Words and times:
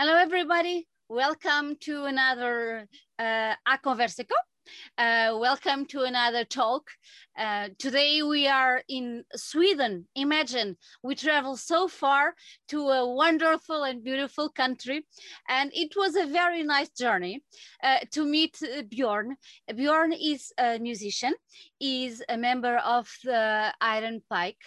Hello, 0.00 0.14
everybody. 0.14 0.86
Welcome 1.08 1.74
to 1.80 2.04
another 2.04 2.86
uh, 3.18 3.54
A 3.66 3.78
Conversa 3.84 4.24
Com. 4.28 4.47
Uh, 4.96 5.36
welcome 5.38 5.86
to 5.86 6.02
another 6.02 6.44
talk. 6.44 6.90
Uh, 7.38 7.68
today 7.78 8.22
we 8.22 8.48
are 8.48 8.82
in 8.88 9.24
Sweden. 9.36 10.06
Imagine 10.14 10.76
we 11.02 11.14
travel 11.14 11.56
so 11.56 11.88
far 11.88 12.34
to 12.68 12.88
a 12.88 13.08
wonderful 13.08 13.84
and 13.84 14.02
beautiful 14.02 14.48
country, 14.48 15.06
and 15.48 15.70
it 15.72 15.94
was 15.96 16.16
a 16.16 16.26
very 16.26 16.62
nice 16.62 16.90
journey 16.90 17.42
uh, 17.82 17.98
to 18.10 18.24
meet 18.24 18.58
uh, 18.62 18.82
Bjorn. 18.82 19.36
Bjorn 19.74 20.12
is 20.12 20.52
a 20.58 20.78
musician, 20.78 21.34
is 21.80 22.22
a 22.28 22.36
member 22.36 22.76
of 22.78 23.08
the 23.24 23.72
Iron 23.80 24.22
Pike. 24.28 24.60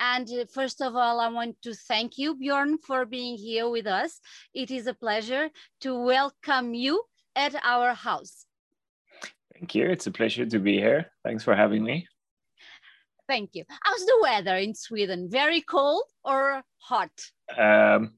And 0.00 0.28
uh, 0.30 0.46
first 0.52 0.80
of 0.80 0.96
all, 0.96 1.20
I 1.20 1.28
want 1.28 1.60
to 1.62 1.74
thank 1.74 2.18
you, 2.18 2.34
Bjorn, 2.34 2.78
for 2.78 3.04
being 3.04 3.36
here 3.36 3.68
with 3.68 3.86
us. 3.86 4.20
It 4.54 4.70
is 4.70 4.86
a 4.86 4.94
pleasure 4.94 5.50
to 5.82 5.98
welcome 5.98 6.72
you 6.72 7.04
at 7.34 7.54
our 7.62 7.92
house. 7.92 8.45
Thank 9.58 9.74
you. 9.74 9.86
It's 9.86 10.06
a 10.06 10.10
pleasure 10.10 10.44
to 10.44 10.58
be 10.58 10.76
here. 10.76 11.10
Thanks 11.24 11.42
for 11.42 11.56
having 11.56 11.82
me. 11.82 12.06
Thank 13.26 13.50
you. 13.54 13.64
How's 13.82 14.04
the 14.04 14.18
weather 14.20 14.56
in 14.56 14.74
Sweden? 14.74 15.30
Very 15.30 15.62
cold 15.62 16.04
or 16.24 16.62
hot? 16.76 17.10
Um, 17.56 18.12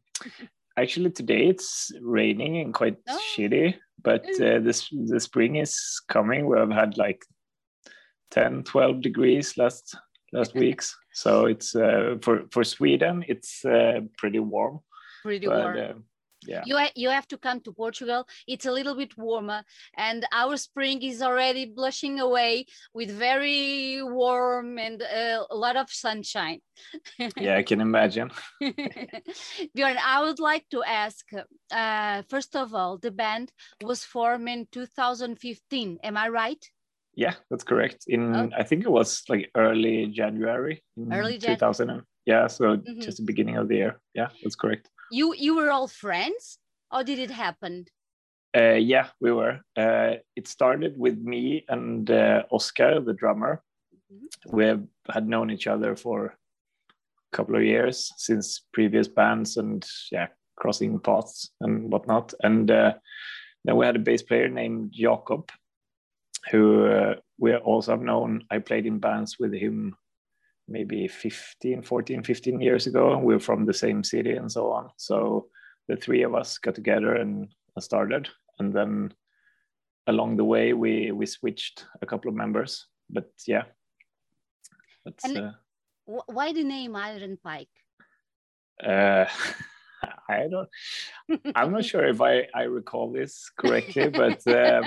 actually, 0.76 1.10
today 1.10 1.46
it's 1.46 1.92
raining 2.02 2.58
and 2.58 2.74
quite 2.74 2.96
oh. 3.08 3.20
shitty, 3.36 3.76
but 4.02 4.24
uh, 4.40 4.58
this 4.58 4.88
the 4.90 5.20
spring 5.20 5.56
is 5.56 6.02
coming. 6.08 6.46
We 6.46 6.58
have 6.58 6.72
had 6.72 6.98
like 6.98 7.22
10, 8.32 8.64
12 8.64 9.00
degrees 9.00 9.56
last 9.56 9.96
last 10.32 10.54
weeks. 10.54 10.94
So 11.14 11.46
it's 11.46 11.74
uh, 11.76 12.16
for 12.20 12.42
for 12.50 12.64
Sweden, 12.64 13.24
it's 13.28 13.64
uh, 13.64 14.00
pretty 14.18 14.40
warm. 14.40 14.80
Pretty 15.22 15.46
but, 15.46 15.74
warm. 15.74 16.04
Yeah. 16.46 16.62
You 16.66 16.76
ha 16.76 16.88
you 16.94 17.08
have 17.10 17.26
to 17.28 17.38
come 17.38 17.60
to 17.62 17.72
Portugal. 17.72 18.26
It's 18.46 18.66
a 18.66 18.72
little 18.72 18.94
bit 18.94 19.16
warmer, 19.18 19.62
and 19.96 20.24
our 20.32 20.56
spring 20.56 21.02
is 21.02 21.22
already 21.22 21.66
blushing 21.66 22.20
away 22.20 22.66
with 22.94 23.10
very 23.10 24.02
warm 24.02 24.78
and 24.78 25.02
uh, 25.02 25.44
a 25.50 25.56
lot 25.56 25.76
of 25.76 25.90
sunshine. 25.90 26.60
yeah, 27.36 27.56
I 27.56 27.62
can 27.62 27.80
imagine. 27.80 28.30
Bjorn, 29.74 29.98
I 30.04 30.22
would 30.22 30.38
like 30.38 30.66
to 30.70 30.82
ask. 30.84 31.26
Uh, 31.70 32.22
first 32.28 32.54
of 32.56 32.74
all, 32.74 32.98
the 32.98 33.10
band 33.10 33.52
was 33.82 34.04
formed 34.04 34.48
in 34.48 34.66
2015. 34.70 35.98
Am 36.02 36.16
I 36.16 36.28
right? 36.28 36.64
Yeah, 37.14 37.34
that's 37.50 37.64
correct. 37.64 38.04
In 38.06 38.34
oh. 38.34 38.50
I 38.56 38.62
think 38.62 38.84
it 38.84 38.90
was 38.90 39.24
like 39.28 39.50
early 39.56 40.06
January. 40.06 40.84
Early 40.96 41.38
January. 41.38 41.56
2000. 41.56 42.02
Yeah, 42.26 42.46
so 42.46 42.76
mm 42.76 42.82
-hmm. 42.84 43.02
just 43.02 43.16
the 43.16 43.24
beginning 43.24 43.58
of 43.58 43.68
the 43.68 43.74
year. 43.74 44.00
Yeah, 44.14 44.30
that's 44.42 44.56
correct. 44.56 44.90
You 45.10 45.34
you 45.34 45.56
were 45.56 45.70
all 45.70 45.88
friends, 45.88 46.58
or 46.90 47.04
did 47.04 47.18
it 47.18 47.30
happen? 47.30 47.86
Uh, 48.56 48.74
yeah, 48.74 49.08
we 49.20 49.32
were. 49.32 49.60
Uh, 49.76 50.14
it 50.34 50.48
started 50.48 50.98
with 50.98 51.18
me 51.18 51.64
and 51.68 52.10
uh, 52.10 52.42
Oscar, 52.50 53.00
the 53.00 53.12
drummer. 53.12 53.62
Mm-hmm. 54.12 54.56
We 54.56 54.64
have 54.64 54.84
had 55.12 55.28
known 55.28 55.50
each 55.50 55.66
other 55.66 55.96
for 55.96 56.26
a 56.26 57.36
couple 57.36 57.56
of 57.56 57.62
years 57.62 58.10
since 58.16 58.64
previous 58.72 59.06
bands 59.06 59.58
and 59.58 59.86
yeah, 60.10 60.28
crossing 60.56 60.98
paths 60.98 61.50
and 61.60 61.92
whatnot. 61.92 62.32
And 62.42 62.70
uh, 62.70 62.94
then 63.64 63.76
we 63.76 63.86
had 63.86 63.96
a 63.96 64.00
bass 64.00 64.22
player 64.22 64.48
named 64.48 64.92
Jakob 64.92 65.50
who 66.50 66.86
uh, 66.86 67.14
we 67.38 67.54
also 67.54 67.92
have 67.92 68.02
known. 68.02 68.44
I 68.50 68.58
played 68.58 68.86
in 68.86 68.98
bands 68.98 69.36
with 69.38 69.52
him 69.52 69.94
maybe 70.68 71.08
15, 71.08 71.82
14, 71.82 72.22
15 72.22 72.60
years 72.60 72.86
ago. 72.86 73.18
We 73.18 73.34
are 73.34 73.40
from 73.40 73.64
the 73.64 73.74
same 73.74 74.04
city 74.04 74.32
and 74.32 74.50
so 74.50 74.70
on. 74.70 74.90
So 74.96 75.48
the 75.88 75.96
three 75.96 76.22
of 76.22 76.34
us 76.34 76.58
got 76.58 76.74
together 76.74 77.14
and 77.14 77.48
started. 77.80 78.28
And 78.58 78.72
then 78.72 79.14
along 80.06 80.36
the 80.36 80.44
way, 80.44 80.72
we, 80.72 81.12
we 81.12 81.26
switched 81.26 81.86
a 82.02 82.06
couple 82.06 82.28
of 82.28 82.36
members. 82.36 82.86
But 83.08 83.30
yeah. 83.46 83.64
That's, 85.04 85.24
and 85.24 85.38
uh, 85.38 85.52
why 86.26 86.52
the 86.52 86.64
name 86.64 86.96
Iron 86.96 87.38
Pike? 87.42 87.68
Uh, 88.82 89.26
I 90.28 90.48
don't, 90.48 90.68
I'm 91.54 91.72
not 91.72 91.84
sure 91.84 92.06
if 92.06 92.20
I, 92.20 92.46
I 92.54 92.64
recall 92.64 93.12
this 93.12 93.50
correctly, 93.58 94.08
but 94.10 94.46
uh, 94.46 94.82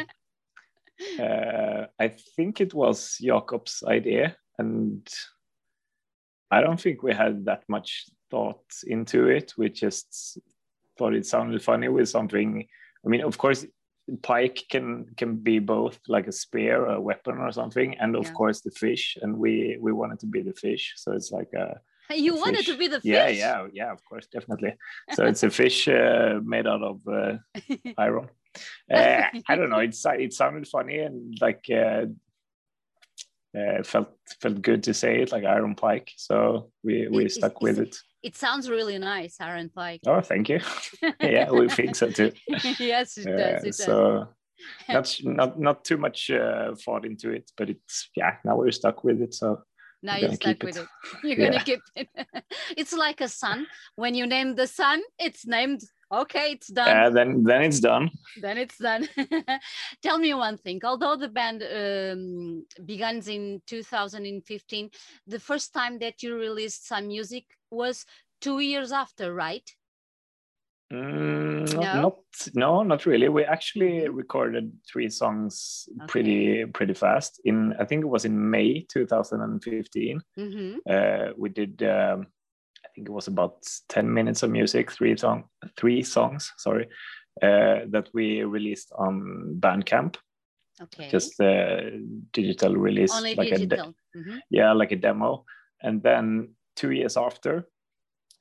uh, 1.20 1.86
I 2.00 2.08
think 2.36 2.62
it 2.62 2.74
was 2.74 3.18
Jakob's 3.22 3.84
idea, 3.86 4.38
and 4.58 5.08
I 6.52 6.62
don't 6.62 6.80
think 6.80 7.02
we 7.02 7.14
had 7.14 7.46
that 7.46 7.64
much 7.68 8.06
thought 8.30 8.64
into 8.86 9.28
it. 9.28 9.54
We 9.58 9.70
just 9.70 10.38
thought 10.98 11.16
it 11.16 11.26
sounded 11.26 11.62
funny 11.64 11.88
with 11.88 12.10
something. 12.10 12.68
I 13.06 13.10
mean, 13.10 13.22
of 13.22 13.38
course, 13.38 13.66
pike 14.22 14.64
can 14.70 15.08
can 15.16 15.38
be 15.38 15.60
both 15.60 16.00
like 16.08 16.28
a 16.28 16.32
spear, 16.32 16.86
or 16.86 16.96
a 16.96 17.02
weapon, 17.02 17.38
or 17.38 17.52
something, 17.52 17.98
and 17.98 18.16
of 18.16 18.26
yeah. 18.26 18.34
course 18.34 18.62
the 18.62 18.72
fish. 18.72 19.18
And 19.22 19.38
we 19.38 19.78
we 19.80 19.92
wanted 19.92 20.20
to 20.20 20.28
be 20.28 20.42
the 20.42 20.54
fish, 20.54 20.94
so 20.98 21.14
it's 21.14 21.32
like 21.32 21.54
a. 21.54 21.80
You 22.14 22.36
a 22.36 22.40
wanted 22.42 22.58
fish. 22.58 22.66
to 22.66 22.78
be 22.78 22.88
the 22.90 23.00
fish. 23.00 23.10
Yeah, 23.10 23.30
yeah, 23.30 23.68
yeah. 23.72 23.92
Of 23.94 24.04
course, 24.04 24.28
definitely. 24.28 24.76
So 25.14 25.26
it's 25.26 25.44
a 25.44 25.50
fish 25.62 25.88
uh, 25.88 26.42
made 26.44 26.68
out 26.68 26.84
of 26.84 27.00
uh, 27.08 27.38
iron 27.98 28.28
uh, 28.94 29.24
I 29.48 29.56
don't 29.56 29.70
know. 29.70 29.80
It's 29.80 30.06
it 30.06 30.34
sounded 30.34 30.68
funny 30.68 31.00
and 31.00 31.38
like 31.40 31.66
uh, 33.58 33.84
felt 33.84 34.10
felt 34.42 34.62
good 34.62 34.84
to 34.84 34.94
say 34.94 35.22
it 35.22 35.32
like 35.32 35.44
Iron 35.44 35.76
Pike. 35.76 36.12
So 36.18 36.72
we 36.84 37.08
we 37.10 37.26
it, 37.26 37.32
stuck 37.32 37.62
with 37.62 37.80
it. 37.80 37.98
It 38.24 38.36
sounds 38.36 38.70
really 38.70 38.98
nice, 38.98 39.38
Iron 39.40 39.70
Pike. 39.70 40.02
Oh, 40.06 40.22
thank 40.22 40.50
you. 40.50 40.60
yeah, 41.22 41.50
we 41.52 41.68
think 41.70 41.96
so 41.96 42.10
too. 42.10 42.32
yes, 42.80 43.18
it 43.18 43.26
does. 43.26 43.64
It 43.64 43.76
so 43.76 44.28
that's 44.88 45.24
not 45.24 45.60
not 45.60 45.84
too 45.84 45.98
much 45.98 46.30
uh, 46.30 46.76
thought 46.76 47.06
into 47.06 47.32
it, 47.32 47.52
but 47.58 47.70
it's 47.70 48.10
yeah. 48.16 48.36
Now 48.46 48.58
we're 48.58 48.72
stuck 48.72 49.04
with 49.04 49.22
it. 49.22 49.34
So 49.34 49.62
now 50.04 50.18
you're 50.18 50.34
stuck 50.34 50.64
with 50.64 50.78
it. 50.78 50.84
it. 50.84 51.24
You're 51.24 51.48
gonna 51.50 51.64
keep 51.64 51.82
it. 51.96 52.08
it's 52.76 52.94
like 52.94 53.22
a 53.22 53.28
sun. 53.28 53.68
When 53.96 54.16
you 54.16 54.26
name 54.26 54.56
the 54.56 54.68
sun, 54.68 55.02
it's 55.20 55.46
named 55.46 55.82
okay 56.12 56.52
it's 56.52 56.68
done 56.68 56.98
uh, 56.98 57.10
then 57.10 57.44
then 57.44 57.62
it's 57.62 57.80
done 57.80 58.10
then 58.42 58.58
it's 58.58 58.78
done 58.78 59.08
tell 60.04 60.18
me 60.18 60.34
one 60.34 60.58
thing 60.58 60.80
although 60.84 61.16
the 61.16 61.30
band 61.30 61.64
um, 61.64 62.66
begins 62.86 63.28
in 63.28 63.62
2015 63.68 64.90
the 65.28 65.40
first 65.40 65.74
time 65.74 66.00
that 66.00 66.22
you 66.22 66.36
released 66.36 66.88
some 66.88 67.08
music 67.08 67.46
was 67.70 68.06
two 68.42 68.60
years 68.60 68.92
after 68.92 69.34
right 69.34 69.70
Mm, 70.92 71.74
no? 71.74 72.02
Not, 72.02 72.18
no, 72.54 72.84
not 72.84 73.06
really. 73.06 73.30
We 73.30 73.46
actually 73.46 74.10
recorded 74.10 74.74
three 74.92 75.10
songs 75.10 75.88
okay. 75.96 76.06
pretty 76.08 76.66
pretty 76.66 76.94
fast. 76.94 77.40
In 77.46 77.74
I 77.80 77.86
think 77.86 78.04
it 78.04 78.10
was 78.10 78.26
in 78.26 78.50
May 78.50 78.86
2015. 78.90 80.22
Mm-hmm. 80.38 80.78
Uh, 80.90 81.34
we 81.38 81.50
did 81.50 81.82
um, 81.84 82.28
think 83.02 83.10
it 83.10 83.14
was 83.14 83.28
about 83.28 83.68
10 83.90 84.14
minutes 84.14 84.44
of 84.44 84.52
music, 84.52 84.92
three 84.92 85.18
song, 85.18 85.46
three 85.76 86.04
songs, 86.04 86.54
sorry, 86.58 86.88
uh, 87.42 87.90
that 87.90 88.10
we 88.14 88.44
released 88.44 88.92
on 88.96 89.58
Bandcamp. 89.60 90.18
Okay. 90.82 91.10
Just 91.10 91.40
a 91.40 92.00
digital 92.32 92.76
release, 92.76 93.14
Only 93.14 93.36
like 93.36 93.50
digital. 93.50 93.94
a 94.14 94.18
mm-hmm. 94.18 94.38
yeah, 94.50 94.74
like 94.74 94.92
a 94.92 94.96
demo. 94.96 95.46
And 95.82 96.02
then 96.04 96.56
two 96.76 96.92
years 96.92 97.18
after, 97.18 97.68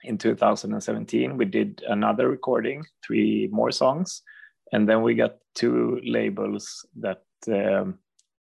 in 0.04 0.18
2017, 0.18 1.36
we 1.36 1.44
did 1.44 1.82
another 1.88 2.28
recording, 2.28 2.84
three 3.06 3.48
more 3.52 3.70
songs, 3.70 4.22
and 4.72 4.88
then 4.88 5.02
we 5.02 5.14
got 5.14 5.36
two 5.54 6.00
labels 6.04 6.86
that 7.00 7.22
um, 7.48 7.98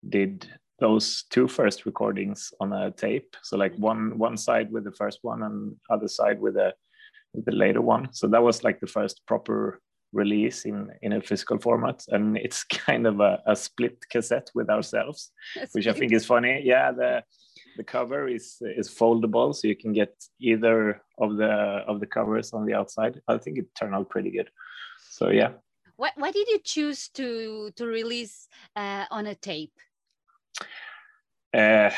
did 0.08 0.48
those 0.80 1.24
two 1.30 1.48
first 1.48 1.86
recordings 1.86 2.54
on 2.60 2.74
a 2.74 2.92
tape. 2.92 3.36
So 3.44 3.58
like 3.58 3.76
one 3.76 4.18
one 4.18 4.38
side 4.38 4.72
with 4.72 4.84
the 4.84 4.92
first 4.92 5.20
one 5.22 5.44
and 5.44 5.76
other 5.90 6.08
side 6.08 6.40
with 6.40 6.56
the 6.56 6.74
with 7.34 7.46
the 7.46 7.52
later 7.52 7.82
one. 7.82 8.10
So 8.14 8.28
that 8.28 8.44
was 8.44 8.64
like 8.64 8.80
the 8.80 8.88
first 8.88 9.22
proper 9.28 9.80
release 10.12 10.66
in 10.66 10.90
in 11.02 11.14
a 11.14 11.22
physical 11.22 11.60
format. 11.60 12.04
And 12.10 12.38
it's 12.38 12.64
kind 12.88 13.08
of 13.08 13.20
a, 13.20 13.42
a 13.46 13.56
split 13.56 13.98
cassette 14.10 14.50
with 14.56 14.70
ourselves 14.70 15.32
That's 15.56 15.74
which 15.74 15.88
i 15.88 15.94
think 15.94 16.12
is 16.14 16.26
funny. 16.26 16.62
Yeah 16.64 16.92
the 16.92 17.24
the 17.78 17.84
cover 17.84 18.28
is 18.28 18.58
is 18.62 18.90
foldable 18.90 19.54
so 19.54 19.68
you 19.68 19.76
can 19.76 19.94
get 19.94 20.14
either 20.40 21.02
of 21.18 21.38
the 21.38 21.54
of 21.88 22.00
the 22.00 22.08
covers 22.08 22.54
on 22.54 22.66
the 22.66 22.74
outside. 22.74 23.22
I 23.28 23.38
think 23.38 23.58
it 23.58 23.68
turned 23.76 23.96
out 23.96 24.10
pretty 24.10 24.32
good. 24.32 24.50
So 25.10 25.30
yeah. 25.30 25.52
Why, 25.96 26.12
why 26.16 26.32
did 26.32 26.48
you 26.48 26.60
choose 26.64 27.10
to 27.10 27.72
to 27.76 27.86
release 27.86 28.48
uh, 28.76 29.06
on 29.12 29.28
a 29.28 29.36
tape 29.36 29.74
uh, 31.54 31.92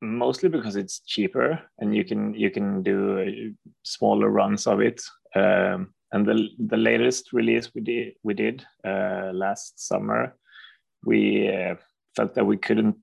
mostly 0.00 0.48
because 0.48 0.76
it's 0.76 1.00
cheaper 1.00 1.60
and 1.78 1.94
you 1.94 2.04
can 2.04 2.34
you 2.34 2.50
can 2.50 2.82
do 2.82 3.20
uh, 3.20 3.70
smaller 3.82 4.28
runs 4.30 4.66
of 4.66 4.80
it. 4.80 5.02
Um, 5.34 5.94
and 6.12 6.26
the 6.26 6.48
the 6.58 6.76
latest 6.76 7.32
release 7.32 7.74
we 7.74 7.80
did 7.80 8.14
we 8.22 8.34
did 8.34 8.64
uh, 8.86 9.30
last 9.32 9.86
summer, 9.86 10.36
we 11.04 11.48
uh, 11.48 11.74
felt 12.14 12.34
that 12.34 12.46
we 12.46 12.56
couldn't 12.56 12.96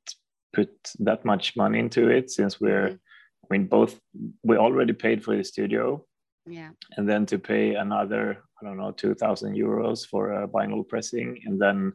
put 0.53 0.69
that 0.99 1.25
much 1.25 1.55
money 1.55 1.79
into 1.79 2.09
it 2.09 2.31
since 2.31 2.59
we're. 2.59 2.87
Mm-hmm. 2.87 2.95
I 3.43 3.57
mean, 3.57 3.67
both 3.67 3.99
we 4.43 4.55
already 4.55 4.93
paid 4.93 5.25
for 5.25 5.35
the 5.35 5.43
studio, 5.43 6.05
Yeah. 6.45 6.71
And 6.97 7.07
then 7.07 7.25
to 7.27 7.39
pay 7.39 7.75
another, 7.75 8.43
I 8.61 8.65
don't 8.65 8.77
know, 8.77 8.91
2000 8.91 9.55
euros 9.55 10.07
for 10.07 10.31
a 10.31 10.47
vinyl 10.47 10.87
pressing 10.87 11.39
and 11.45 11.61
then 11.61 11.93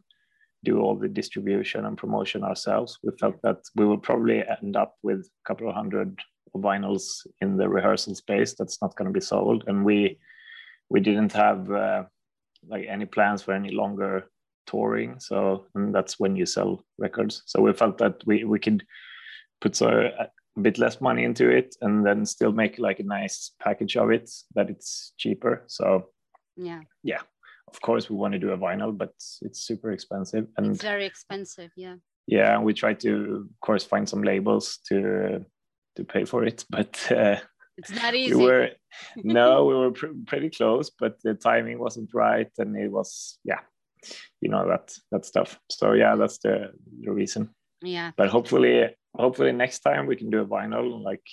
do 0.67 0.81
all 0.81 0.95
the 0.95 1.07
distribution 1.07 1.85
and 1.85 1.97
promotion 1.97 2.43
ourselves. 2.43 2.99
We 3.01 3.11
felt 3.19 3.41
that 3.43 3.59
we 3.75 3.85
would 3.85 4.03
probably 4.03 4.43
end 4.61 4.75
up 4.75 4.95
with 5.01 5.21
a 5.21 5.43
couple 5.47 5.69
of 5.69 5.75
hundred 5.75 6.19
vinyls 6.55 7.25
in 7.41 7.57
the 7.57 7.69
rehearsal 7.69 8.15
space 8.15 8.53
that's 8.53 8.81
not 8.81 8.95
going 8.95 9.07
to 9.07 9.19
be 9.19 9.29
sold. 9.33 9.63
And 9.67 9.85
we 9.85 10.19
we 10.89 10.99
didn't 10.99 11.33
have 11.33 11.71
uh, 11.71 12.03
like 12.67 12.85
any 12.87 13.05
plans 13.05 13.41
for 13.43 13.53
any 13.53 13.71
longer 13.71 14.29
touring. 14.65 15.19
So 15.19 15.65
and 15.75 15.95
that's 15.95 16.19
when 16.19 16.35
you 16.35 16.45
sell 16.45 16.83
records. 16.97 17.43
So 17.45 17.61
we 17.61 17.73
felt 17.73 17.97
that 17.99 18.15
we 18.25 18.43
we 18.43 18.59
could 18.59 18.83
put 19.61 19.75
so 19.75 19.87
a, 19.87 20.27
bit 20.61 20.79
less 20.79 20.99
money 21.01 21.23
into 21.23 21.49
it 21.49 21.75
and 21.81 22.03
then 22.03 22.25
still 22.25 22.51
make 22.51 22.79
like 22.79 22.99
a 22.99 23.03
nice 23.03 23.51
package 23.61 23.95
of 23.95 24.09
it 24.09 24.27
that 24.55 24.69
it's 24.71 25.13
cheaper. 25.17 25.63
So 25.67 26.09
yeah, 26.55 26.81
yeah. 27.03 27.21
Of 27.67 27.81
course, 27.81 28.09
we 28.09 28.15
want 28.15 28.33
to 28.33 28.39
do 28.39 28.51
a 28.51 28.57
vinyl, 28.57 28.97
but 28.97 29.13
it's 29.41 29.61
super 29.61 29.91
expensive 29.91 30.47
and 30.57 30.67
it's 30.67 30.81
very 30.81 31.05
expensive. 31.05 31.71
Yeah. 31.75 31.95
Yeah, 32.27 32.59
we 32.59 32.73
try 32.73 32.93
to, 32.93 33.47
of 33.49 33.59
course, 33.61 33.83
find 33.83 34.07
some 34.07 34.21
labels 34.21 34.79
to 34.89 35.45
to 35.95 36.03
pay 36.03 36.25
for 36.25 36.43
it, 36.43 36.65
but 36.69 37.11
uh, 37.11 37.37
it's 37.77 37.91
not 37.91 38.15
easy. 38.15 38.35
We 38.35 38.45
were 38.45 38.69
no, 39.15 39.65
we 39.65 39.75
were 39.75 39.91
pr- 39.91 40.23
pretty 40.25 40.49
close, 40.49 40.91
but 40.99 41.17
the 41.23 41.33
timing 41.33 41.79
wasn't 41.79 42.09
right, 42.13 42.51
and 42.57 42.75
it 42.75 42.91
was 42.91 43.39
yeah, 43.43 43.59
you 44.41 44.49
know 44.49 44.67
that 44.67 44.93
that 45.11 45.25
stuff. 45.25 45.59
So 45.69 45.93
yeah, 45.93 46.15
that's 46.15 46.37
the 46.39 46.71
the 47.01 47.11
reason. 47.11 47.49
Yeah. 47.81 48.11
But 48.17 48.29
hopefully, 48.29 48.95
hopefully 49.15 49.51
next 49.51 49.79
time 49.79 50.07
we 50.07 50.15
can 50.15 50.29
do 50.29 50.41
a 50.41 50.45
vinyl, 50.45 51.01
like 51.03 51.23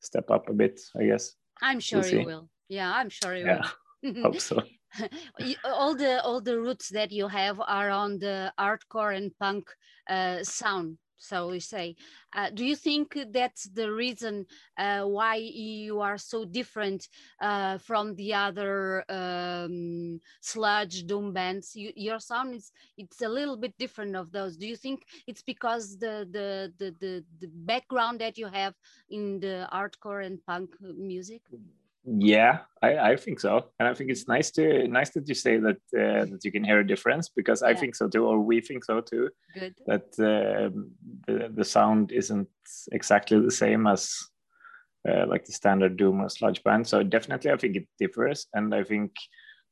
step 0.00 0.30
up 0.30 0.48
a 0.48 0.52
bit. 0.52 0.80
I 0.98 1.04
guess. 1.04 1.32
I'm 1.62 1.80
sure 1.80 2.00
we'll 2.00 2.12
you 2.12 2.26
will. 2.26 2.48
Yeah, 2.68 2.92
I'm 2.92 3.08
sure 3.08 3.34
you 3.34 3.46
yeah, 3.46 3.68
will. 4.02 4.22
hope 4.22 4.40
so. 4.40 4.62
all 5.64 5.94
the 5.94 6.22
all 6.22 6.40
the 6.40 6.58
roots 6.58 6.88
that 6.90 7.12
you 7.12 7.28
have 7.28 7.60
are 7.60 7.90
on 7.90 8.18
the 8.18 8.52
hardcore 8.58 9.16
and 9.16 9.36
punk 9.38 9.68
uh, 10.08 10.42
sound 10.42 10.98
so 11.24 11.48
we 11.48 11.60
say. 11.60 11.96
Uh, 12.34 12.50
do 12.50 12.64
you 12.64 12.76
think 12.76 13.16
that's 13.30 13.64
the 13.64 13.90
reason 13.90 14.46
uh, 14.76 15.02
why 15.04 15.36
you 15.36 16.00
are 16.00 16.18
so 16.18 16.44
different 16.44 17.08
uh, 17.40 17.78
from 17.78 18.14
the 18.16 18.34
other 18.34 19.04
um, 19.08 20.20
sludge 20.40 21.06
doom 21.06 21.32
bands? 21.32 21.74
You, 21.74 21.92
your 21.96 22.20
sound 22.20 22.54
is 22.54 22.72
it's 22.98 23.22
a 23.22 23.28
little 23.28 23.56
bit 23.56 23.74
different 23.78 24.16
of 24.16 24.32
those. 24.32 24.56
Do 24.56 24.66
you 24.66 24.76
think 24.76 25.04
it's 25.26 25.42
because 25.42 25.96
the 25.98 26.28
the 26.30 26.72
the 26.78 26.94
the, 27.00 27.24
the 27.40 27.48
background 27.48 28.20
that 28.20 28.36
you 28.36 28.48
have 28.48 28.74
in 29.08 29.40
the 29.40 29.68
hardcore 29.72 30.24
and 30.24 30.44
punk 30.44 30.70
music? 30.80 31.42
Yeah, 32.06 32.58
I, 32.82 33.12
I 33.12 33.16
think 33.16 33.40
so, 33.40 33.70
and 33.78 33.88
I 33.88 33.94
think 33.94 34.10
it's 34.10 34.28
nice 34.28 34.50
to 34.52 34.86
nice 34.88 35.10
that 35.10 35.26
you 35.26 35.34
say 35.34 35.56
that 35.56 35.76
uh, 35.96 36.26
that 36.26 36.40
you 36.44 36.52
can 36.52 36.62
hear 36.62 36.80
a 36.80 36.86
difference 36.86 37.30
because 37.30 37.62
yeah. 37.62 37.68
I 37.68 37.74
think 37.74 37.94
so 37.94 38.08
too, 38.08 38.26
or 38.26 38.40
we 38.40 38.60
think 38.60 38.84
so 38.84 39.00
too. 39.00 39.30
Good. 39.54 39.74
That 39.86 40.08
uh, 40.18 40.68
the 41.26 41.50
the 41.54 41.64
sound 41.64 42.12
isn't 42.12 42.48
exactly 42.92 43.40
the 43.40 43.50
same 43.50 43.86
as 43.86 44.14
uh, 45.08 45.24
like 45.26 45.46
the 45.46 45.52
standard 45.52 45.96
doom 45.96 46.20
or 46.20 46.28
sludge 46.28 46.62
band. 46.62 46.86
So 46.86 47.02
definitely, 47.02 47.50
I 47.50 47.56
think 47.56 47.76
it 47.76 47.88
differs, 47.98 48.48
and 48.52 48.74
I 48.74 48.84
think 48.84 49.12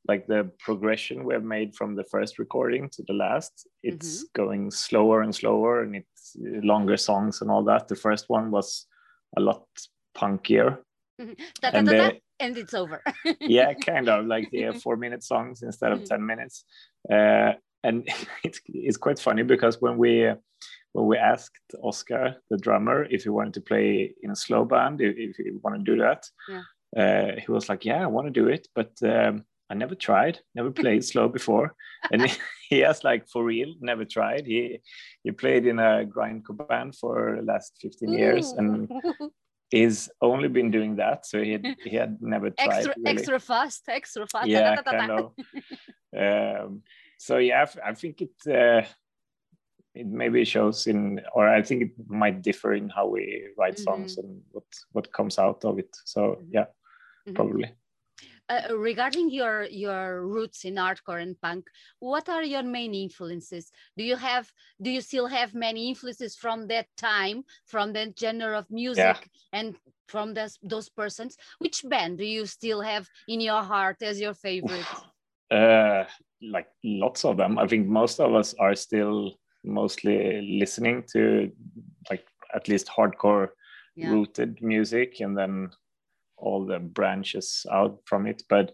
like 0.07 0.25
the 0.25 0.51
progression 0.57 1.25
we 1.25 1.35
have 1.35 1.43
made 1.43 1.75
from 1.75 1.95
the 1.95 2.03
first 2.05 2.39
recording 2.39 2.89
to 2.93 3.03
the 3.07 3.13
last, 3.13 3.67
it's 3.83 4.17
mm-hmm. 4.17 4.41
going 4.41 4.71
slower 4.71 5.21
and 5.21 5.35
slower, 5.35 5.83
and 5.83 5.95
it's 5.95 6.35
longer 6.63 6.97
songs 6.97 7.41
and 7.41 7.51
all 7.51 7.63
that. 7.65 7.87
The 7.87 7.95
first 7.95 8.25
one 8.27 8.49
was 8.49 8.87
a 9.37 9.39
lot 9.39 9.65
punkier 10.17 10.79
da, 11.19 11.71
da, 11.71 11.77
and, 11.79 12.19
and, 12.39 12.57
it's 12.57 12.73
over. 12.73 13.01
yeah, 13.39 13.73
kind 13.85 14.09
of 14.09 14.25
like 14.25 14.49
the 14.51 14.71
four 14.73 14.97
minute 14.97 15.23
songs 15.23 15.61
instead 15.61 15.91
of 15.91 15.99
mm. 15.99 16.05
10 16.05 16.25
minutes. 16.25 16.65
Uh, 17.09 17.53
and 17.83 18.07
it's, 18.43 18.61
it's 18.67 18.97
quite 18.97 19.19
funny 19.19 19.43
because 19.43 19.81
when 19.81 19.97
we 19.97 20.31
when 20.93 21.07
we 21.07 21.17
asked 21.17 21.57
Oscar, 21.81 22.35
the 22.49 22.57
drummer, 22.57 23.05
if 23.05 23.23
he 23.23 23.29
wanted 23.29 23.55
to 23.55 23.61
play 23.61 24.13
in 24.21 24.29
a 24.29 24.35
slow 24.35 24.63
band, 24.63 25.01
if, 25.01 25.15
if 25.17 25.35
he 25.37 25.51
wanted 25.63 25.85
to 25.85 25.95
do 25.95 26.01
that, 26.01 26.23
yeah. 26.47 26.61
uh, 26.95 27.39
he 27.43 27.51
was 27.51 27.67
like, 27.67 27.83
"Yeah, 27.83 28.03
I 28.03 28.07
want 28.07 28.27
to 28.27 28.31
do 28.41 28.47
it, 28.47 28.67
but 28.75 28.91
um, 29.03 29.43
I 29.71 29.73
never 29.73 29.95
tried, 29.95 30.39
never 30.53 30.71
played 30.83 31.03
slow 31.03 31.27
before." 31.27 31.75
And 32.11 32.21
he, 32.21 32.37
he 32.69 32.79
has 32.79 33.03
like 33.03 33.27
for 33.27 33.43
real, 33.43 33.73
never 33.81 34.05
tried. 34.05 34.45
He 34.45 34.81
he 35.23 35.31
played 35.31 35.65
in 35.65 35.79
a 35.79 36.05
grindcore 36.05 36.67
band 36.67 36.95
for 36.95 37.37
the 37.37 37.43
last 37.43 37.73
15 37.81 38.13
years, 38.13 38.51
and 38.51 38.87
he's 39.73 40.09
only 40.21 40.47
been 40.47 40.69
doing 40.69 40.95
that 40.97 41.25
so 41.25 41.41
he 41.41 41.53
had, 41.53 41.65
he 41.83 41.95
had 41.95 42.17
never 42.33 42.49
tried 42.51 42.69
extra 42.69 42.93
really. 42.97 43.11
extra 43.11 43.39
fast 43.39 43.83
extra 43.87 44.27
fast 44.27 44.47
yeah 44.47 44.75
kind 44.81 45.11
of 45.11 45.31
um, 46.23 46.81
so 47.17 47.37
yeah 47.37 47.65
i 47.83 47.93
think 47.93 48.21
it 48.21 48.37
uh, 48.47 48.85
it 49.95 50.07
maybe 50.07 50.45
shows 50.45 50.87
in 50.87 51.19
or 51.33 51.47
i 51.47 51.61
think 51.61 51.81
it 51.81 51.91
might 52.07 52.41
differ 52.41 52.73
in 52.73 52.87
how 52.89 53.07
we 53.07 53.47
write 53.57 53.79
songs 53.79 54.15
mm-hmm. 54.15 54.27
and 54.27 54.41
what 54.51 54.69
what 54.91 55.11
comes 55.11 55.39
out 55.39 55.65
of 55.65 55.79
it 55.79 55.89
so 56.05 56.21
mm-hmm. 56.21 56.51
yeah 56.51 56.65
mm-hmm. 57.25 57.33
probably 57.33 57.69
uh, 58.49 58.75
regarding 58.75 59.29
your 59.29 59.63
your 59.65 60.25
roots 60.27 60.65
in 60.65 60.75
hardcore 60.75 61.21
and 61.21 61.39
punk 61.41 61.65
what 61.99 62.27
are 62.27 62.43
your 62.43 62.63
main 62.63 62.93
influences 62.93 63.71
do 63.97 64.03
you 64.03 64.15
have 64.15 64.51
do 64.81 64.89
you 64.89 65.01
still 65.01 65.27
have 65.27 65.53
many 65.53 65.89
influences 65.89 66.35
from 66.35 66.67
that 66.67 66.87
time 66.97 67.43
from 67.65 67.93
that 67.93 68.19
genre 68.19 68.57
of 68.57 68.69
music 68.69 69.03
yeah. 69.05 69.59
and 69.59 69.75
from 70.07 70.33
those 70.33 70.59
those 70.61 70.89
persons 70.89 71.37
which 71.59 71.83
band 71.87 72.17
do 72.17 72.25
you 72.25 72.45
still 72.45 72.81
have 72.81 73.07
in 73.27 73.39
your 73.39 73.63
heart 73.63 73.97
as 74.01 74.19
your 74.19 74.33
favorite 74.33 74.85
uh 75.51 76.03
like 76.41 76.67
lots 76.83 77.23
of 77.23 77.37
them 77.37 77.57
i 77.57 77.65
think 77.65 77.87
most 77.87 78.19
of 78.19 78.35
us 78.35 78.53
are 78.59 78.75
still 78.75 79.31
mostly 79.63 80.41
listening 80.59 81.01
to 81.11 81.49
like 82.09 82.25
at 82.53 82.67
least 82.67 82.87
hardcore 82.87 83.49
yeah. 83.95 84.09
rooted 84.09 84.61
music 84.61 85.21
and 85.21 85.37
then 85.37 85.69
all 86.37 86.65
the 86.65 86.79
branches 86.79 87.65
out 87.71 87.99
from 88.05 88.27
it. 88.27 88.43
But 88.49 88.71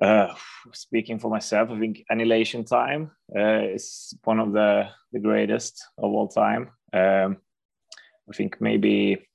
uh, 0.00 0.34
speaking 0.72 1.18
for 1.18 1.30
myself, 1.30 1.70
I 1.70 1.78
think 1.78 2.04
Annihilation 2.08 2.64
Time 2.64 3.10
uh, 3.36 3.62
is 3.62 4.14
one 4.24 4.40
of 4.40 4.52
the, 4.52 4.88
the 5.12 5.20
greatest 5.20 5.84
of 5.98 6.04
all 6.04 6.28
time. 6.28 6.70
Um, 6.92 7.38
I 8.28 8.36
think 8.36 8.60
maybe 8.60 9.26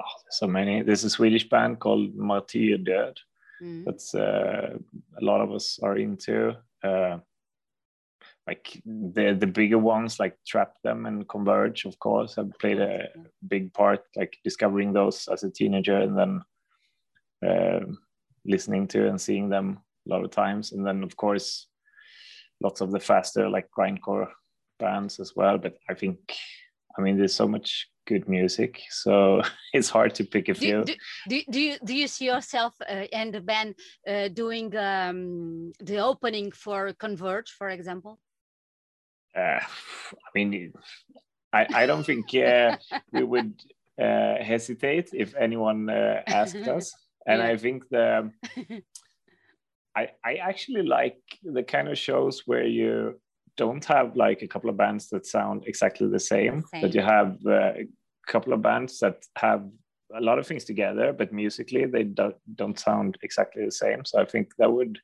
oh, 0.00 0.20
so 0.30 0.46
many. 0.46 0.82
There's 0.82 1.04
a 1.04 1.10
Swedish 1.10 1.48
band 1.48 1.78
called 1.78 2.14
Martyr 2.14 2.76
Död. 2.78 3.16
Mm. 3.62 3.84
That's 3.84 4.14
uh, 4.14 4.76
a 5.20 5.24
lot 5.24 5.40
of 5.40 5.52
us 5.52 5.78
are 5.82 5.96
into. 5.96 6.56
Uh, 6.82 7.18
like 8.50 8.82
the 9.14 9.36
the 9.38 9.46
bigger 9.46 9.78
ones 9.78 10.18
like 10.18 10.36
trap 10.44 10.72
them 10.82 11.06
and 11.06 11.28
converge 11.28 11.84
of 11.84 11.96
course 12.00 12.34
have 12.34 12.50
played 12.58 12.80
a 12.80 13.06
big 13.46 13.72
part 13.72 14.00
like 14.16 14.36
discovering 14.42 14.92
those 14.92 15.28
as 15.32 15.44
a 15.44 15.50
teenager 15.50 15.98
and 16.06 16.18
then 16.18 16.32
uh, 17.48 17.80
listening 18.44 18.86
to 18.88 19.08
and 19.08 19.20
seeing 19.20 19.48
them 19.48 19.78
a 20.06 20.10
lot 20.10 20.24
of 20.24 20.30
times. 20.30 20.72
And 20.72 20.86
then 20.86 21.02
of 21.02 21.16
course 21.16 21.68
lots 22.60 22.80
of 22.80 22.90
the 22.90 23.00
faster 23.00 23.48
like 23.48 23.68
grindcore 23.76 24.28
bands 24.78 25.20
as 25.20 25.32
well. 25.36 25.58
But 25.58 25.74
i 25.88 25.94
think 25.94 26.18
i 26.98 27.02
mean 27.02 27.16
there's 27.16 27.34
so 27.34 27.46
much 27.46 27.88
good 28.06 28.28
music 28.28 28.82
so 28.90 29.40
it's 29.72 29.90
hard 29.96 30.14
to 30.14 30.24
pick 30.24 30.48
a 30.48 30.54
few. 30.54 30.82
do, 30.84 30.94
do, 31.28 31.42
do, 31.50 31.60
you 31.60 31.76
do 31.84 31.94
you 31.94 32.08
see 32.08 32.26
yourself 32.26 32.74
uh, 32.80 33.06
and 33.12 33.32
the 33.32 33.40
band 33.40 33.74
uh, 34.08 34.28
doing 34.28 34.74
um, 34.76 35.72
the 35.80 35.98
opening 35.98 36.50
for 36.50 36.92
converge 36.94 37.50
for 37.58 37.68
example 37.68 38.18
I 39.36 39.60
mean, 40.34 40.72
I, 41.52 41.66
I 41.74 41.86
don't 41.86 42.04
think 42.04 42.34
uh, 42.34 42.76
we 43.12 43.24
would 43.24 43.54
uh, 44.00 44.36
hesitate 44.42 45.10
if 45.12 45.34
anyone 45.36 45.90
uh, 45.90 46.22
asked 46.26 46.68
us. 46.68 46.94
And 47.26 47.42
yeah. 47.42 47.48
I 47.48 47.56
think 47.58 47.86
the 47.90 48.30
I 49.94 50.08
I 50.24 50.34
actually 50.36 50.82
like 50.82 51.20
the 51.42 51.62
kind 51.62 51.88
of 51.88 51.98
shows 51.98 52.44
where 52.46 52.64
you 52.64 53.20
don't 53.58 53.84
have 53.84 54.16
like 54.16 54.40
a 54.40 54.48
couple 54.48 54.70
of 54.70 54.78
bands 54.78 55.10
that 55.10 55.26
sound 55.26 55.64
exactly 55.66 56.08
the 56.08 56.18
same, 56.18 56.64
same. 56.72 56.80
that 56.80 56.94
you 56.94 57.02
have 57.02 57.36
uh, 57.46 57.72
a 57.76 57.86
couple 58.26 58.54
of 58.54 58.62
bands 58.62 58.98
that 59.00 59.22
have 59.36 59.68
a 60.14 60.20
lot 60.20 60.38
of 60.38 60.46
things 60.46 60.64
together, 60.64 61.12
but 61.12 61.30
musically 61.30 61.84
they 61.84 62.04
don't 62.04 62.36
don't 62.54 62.78
sound 62.78 63.18
exactly 63.22 63.66
the 63.66 63.78
same. 63.84 64.02
So 64.06 64.18
I 64.18 64.24
think 64.24 64.48
that 64.58 64.72
would 64.72 64.98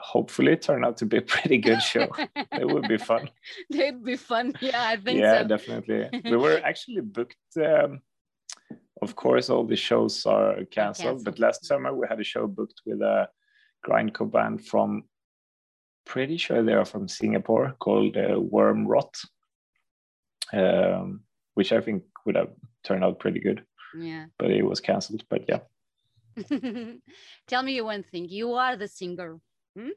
hopefully 0.00 0.56
turn 0.56 0.84
out 0.84 0.96
to 0.98 1.06
be 1.06 1.18
a 1.18 1.22
pretty 1.22 1.58
good 1.58 1.82
show. 1.82 2.08
it 2.52 2.66
would 2.66 2.88
be 2.88 2.98
fun. 2.98 3.28
It'd 3.70 4.04
be 4.04 4.16
fun. 4.16 4.54
Yeah, 4.60 4.88
I 4.88 4.96
think 4.96 5.20
yeah, 5.20 5.42
so. 5.42 5.48
definitely. 5.48 6.08
We 6.30 6.36
were 6.36 6.60
actually 6.64 7.00
booked. 7.00 7.36
Um, 7.56 8.00
of 9.00 9.14
course, 9.14 9.48
all 9.48 9.64
the 9.64 9.76
shows 9.76 10.26
are 10.26 10.64
canceled, 10.70 11.24
but 11.24 11.38
last 11.38 11.64
summer 11.64 11.94
we 11.94 12.06
had 12.08 12.20
a 12.20 12.24
show 12.24 12.46
booked 12.48 12.82
with 12.84 13.00
a 13.00 13.28
grindcore 13.86 14.30
band 14.30 14.66
from, 14.66 15.04
pretty 16.04 16.36
sure 16.36 16.62
they 16.62 16.72
are 16.72 16.84
from 16.84 17.06
Singapore, 17.06 17.76
called 17.78 18.16
uh, 18.16 18.40
Wormrot, 18.52 19.14
um, 20.52 21.20
which 21.54 21.72
I 21.72 21.80
think 21.80 22.02
would 22.26 22.36
have 22.36 22.50
turned 22.82 23.04
out 23.04 23.20
pretty 23.20 23.40
good. 23.40 23.64
Yeah. 23.96 24.26
But 24.38 24.50
it 24.50 24.62
was 24.62 24.80
canceled. 24.80 25.22
But 25.30 25.44
yeah. 25.48 25.60
Tell 27.46 27.62
me 27.62 27.80
one 27.80 28.02
thing. 28.02 28.28
You 28.28 28.54
are 28.54 28.76
the 28.76 28.88
singer. 28.88 29.38
Hmm? 29.78 29.90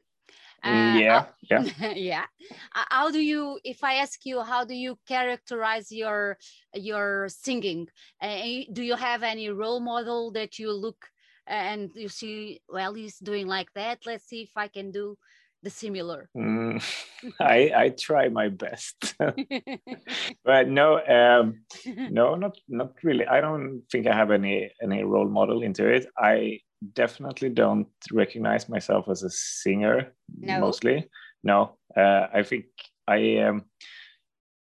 Mm, 0.64 1.00
yeah, 1.00 1.24
yeah. 1.50 1.92
yeah. 1.94 2.24
How 2.72 3.10
do 3.10 3.18
you, 3.18 3.58
if 3.64 3.82
I 3.82 3.94
ask 3.94 4.24
you, 4.24 4.42
how 4.42 4.64
do 4.64 4.74
you 4.74 4.96
characterize 5.08 5.90
your 5.90 6.38
your 6.72 7.28
singing? 7.28 7.88
Uh, 8.20 8.62
do 8.72 8.82
you 8.82 8.94
have 8.94 9.24
any 9.24 9.50
role 9.50 9.80
model 9.80 10.30
that 10.32 10.58
you 10.60 10.72
look 10.72 11.08
and 11.46 11.90
you 11.96 12.08
see, 12.08 12.60
well, 12.68 12.94
he's 12.94 13.18
doing 13.18 13.48
like 13.48 13.72
that. 13.74 14.06
Let's 14.06 14.28
see 14.28 14.42
if 14.42 14.52
I 14.56 14.68
can 14.68 14.92
do 14.92 15.16
the 15.64 15.70
similar. 15.70 16.28
Mm, 16.36 16.82
I 17.40 17.72
I 17.74 17.88
try 17.90 18.28
my 18.28 18.48
best, 18.48 19.14
but 20.44 20.68
no, 20.68 20.98
um, 21.04 21.64
no, 21.86 22.36
not 22.36 22.56
not 22.68 22.94
really. 23.02 23.26
I 23.26 23.40
don't 23.40 23.82
think 23.90 24.06
I 24.06 24.14
have 24.14 24.30
any 24.30 24.70
any 24.80 25.02
role 25.02 25.28
model 25.28 25.62
into 25.62 25.88
it. 25.88 26.06
I 26.16 26.60
definitely 26.94 27.50
don't 27.50 27.88
recognize 28.10 28.68
myself 28.68 29.08
as 29.08 29.22
a 29.22 29.30
singer 29.30 30.12
no. 30.38 30.60
mostly. 30.60 31.08
No, 31.44 31.76
uh, 31.96 32.26
I 32.32 32.42
think 32.42 32.66
I 33.06 33.38
um, 33.38 33.64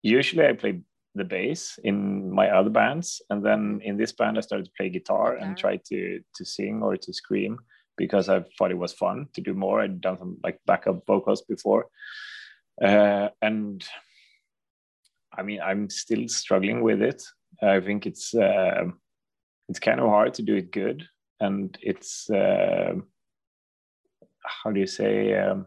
usually 0.03 0.47
I 0.47 0.53
play 0.53 0.81
the 1.15 1.25
bass 1.25 1.79
in 1.85 2.31
my 2.33 2.51
other 2.51 2.71
bands, 2.71 3.23
and 3.31 3.45
then 3.45 3.81
in 3.85 3.97
this 3.97 4.13
band 4.13 4.39
I 4.39 4.41
started 4.41 4.67
to 4.67 4.73
play 4.77 4.89
guitar 4.91 5.37
and 5.37 5.57
try 5.57 5.79
to 5.89 6.21
to 6.35 6.45
sing 6.45 6.83
or 6.83 6.97
to 6.97 7.13
scream 7.13 7.59
because 7.97 8.29
I 8.29 8.45
thought 8.59 8.73
it 8.73 8.79
was 8.79 8.93
fun 8.93 9.29
to 9.35 9.41
do 9.41 9.55
more. 9.55 9.81
I'd 9.81 10.01
done 10.01 10.19
some 10.19 10.39
like 10.43 10.59
backup 10.67 11.07
vocals 11.07 11.43
before, 11.43 11.87
uh, 12.83 13.29
and 13.41 13.85
I 15.37 15.43
mean 15.43 15.61
I'm 15.61 15.89
still 15.91 16.29
struggling 16.29 16.83
with 16.83 17.03
it. 17.03 17.23
I 17.63 17.81
think 17.81 18.07
it's 18.07 18.35
uh, 18.35 18.87
it's 19.69 19.79
kind 19.79 20.01
of 20.01 20.09
hard 20.09 20.35
to 20.35 20.43
do 20.43 20.57
it 20.57 20.73
good 20.73 21.07
and 21.45 21.79
it's 21.83 22.31
uh, 22.31 22.95
how 24.43 24.71
do 24.71 24.81
you 24.81 24.87
say 24.87 25.39
um, 25.39 25.67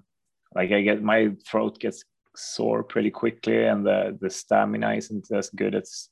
like 0.56 0.72
I 0.72 0.82
get 0.82 1.02
my 1.02 1.32
throat 1.50 1.80
gets 1.80 2.04
sore 2.36 2.84
pretty 2.84 3.12
quickly 3.12 3.64
and 3.66 3.86
the 3.86 4.18
the 4.22 4.30
stamina 4.30 4.94
isn't 4.96 5.32
as 5.32 5.50
good 5.50 5.76
as 5.76 6.10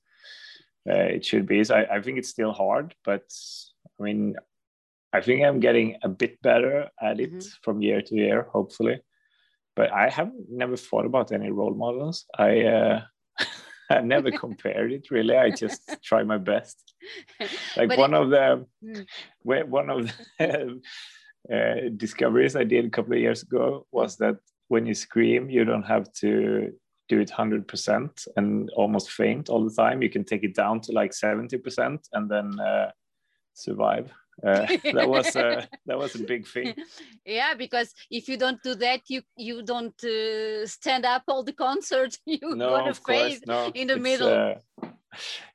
uh, 0.89 1.07
it 1.17 1.25
should 1.25 1.47
be. 1.47 1.63
So 1.63 1.75
I, 1.75 1.95
I 1.95 2.01
think 2.01 2.17
it's 2.17 2.29
still 2.29 2.53
hard, 2.53 2.95
but 3.03 3.23
I 3.99 4.03
mean 4.03 4.35
I 5.13 5.21
think 5.21 5.43
I'm 5.43 5.59
getting 5.59 5.97
a 6.03 6.09
bit 6.09 6.41
better 6.41 6.89
at 7.01 7.19
it 7.19 7.33
mm-hmm. 7.33 7.49
from 7.63 7.81
year 7.81 8.01
to 8.01 8.15
year, 8.15 8.47
hopefully. 8.51 8.99
But 9.75 9.91
I 9.91 10.09
have 10.09 10.31
never 10.49 10.77
thought 10.77 11.05
about 11.05 11.31
any 11.31 11.51
role 11.51 11.73
models. 11.73 12.25
I 12.37 12.61
uh, 12.63 13.01
I 13.89 14.01
never 14.01 14.31
compared 14.31 14.91
it 14.91 15.11
really. 15.11 15.35
I 15.35 15.49
just 15.49 15.81
try 16.03 16.23
my 16.23 16.37
best. 16.37 16.81
Like 17.77 17.89
but 17.89 17.97
one 17.99 18.13
it, 18.13 18.21
of 18.21 18.29
the 18.31 18.65
mm. 18.83 19.67
one 19.67 19.89
of 19.89 20.11
the 20.39 20.81
uh, 21.53 21.89
discoveries 21.95 22.55
I 22.55 22.63
did 22.63 22.85
a 22.85 22.89
couple 22.89 23.13
of 23.13 23.19
years 23.19 23.43
ago 23.43 23.85
was 23.91 24.17
that 24.17 24.37
when 24.69 24.85
you 24.85 24.95
scream, 24.95 25.49
you 25.49 25.65
don't 25.65 25.83
have 25.83 26.11
to 26.13 26.71
do 27.07 27.19
it 27.19 27.29
100% 27.29 28.27
and 28.35 28.69
almost 28.75 29.11
faint 29.11 29.49
all 29.49 29.63
the 29.63 29.75
time. 29.75 30.01
You 30.01 30.09
can 30.09 30.23
take 30.23 30.43
it 30.43 30.55
down 30.55 30.81
to 30.81 30.91
like 30.91 31.11
70% 31.11 31.99
and 32.13 32.31
then 32.31 32.59
uh, 32.59 32.91
survive. 33.53 34.11
Uh, 34.43 34.65
that 34.93 35.09
was 35.09 35.35
a 35.35 35.67
that 35.85 35.97
was 35.97 36.15
a 36.15 36.23
big 36.23 36.47
thing. 36.47 36.73
Yeah 37.25 37.53
because 37.53 37.93
if 38.11 38.27
you 38.27 38.37
don't 38.37 38.61
do 38.63 38.75
that 38.75 39.01
you 39.07 39.21
you 39.37 39.63
don't 39.63 40.03
uh, 40.03 40.65
stand 40.67 41.05
up 41.05 41.23
all 41.27 41.43
the 41.43 41.53
concert 41.53 42.17
you're 42.25 42.55
no, 42.55 42.69
gonna 42.69 42.93
fade 42.93 43.39
no, 43.47 43.71
in 43.73 43.87
the 43.87 43.97
middle. 43.97 44.27
uh, 44.27 44.89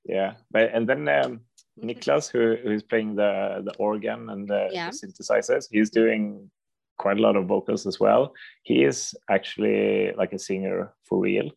yeah 0.04 0.34
but 0.50 0.70
and 0.72 0.88
then 0.88 1.08
um, 1.08 1.40
Niklas 1.82 2.30
who 2.30 2.56
who's 2.62 2.82
playing 2.82 3.16
the 3.16 3.62
the 3.64 3.74
organ 3.76 4.30
and 4.30 4.48
the, 4.48 4.68
yeah. 4.72 4.90
the 4.90 4.96
synthesizers 4.96 5.66
he's 5.70 5.90
doing 5.90 6.50
quite 7.00 7.18
a 7.18 7.22
lot 7.22 7.36
of 7.36 7.46
vocals 7.46 7.86
as 7.86 7.98
well. 7.98 8.34
He 8.62 8.84
is 8.84 9.14
actually 9.30 10.12
like 10.12 10.34
a 10.34 10.38
singer 10.38 10.92
for 11.06 11.18
real. 11.18 11.50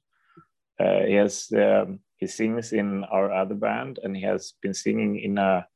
Uh, 0.79 1.01
he 1.05 1.15
has 1.15 1.51
um, 1.53 1.99
he 2.17 2.27
sings 2.27 2.71
in 2.71 3.03
our 3.05 3.31
other 3.31 3.55
band 3.55 3.99
and 4.03 4.15
he 4.15 4.23
has 4.23 4.53
been 4.61 4.73
singing 4.73 5.19
in 5.19 5.37
a 5.37 5.67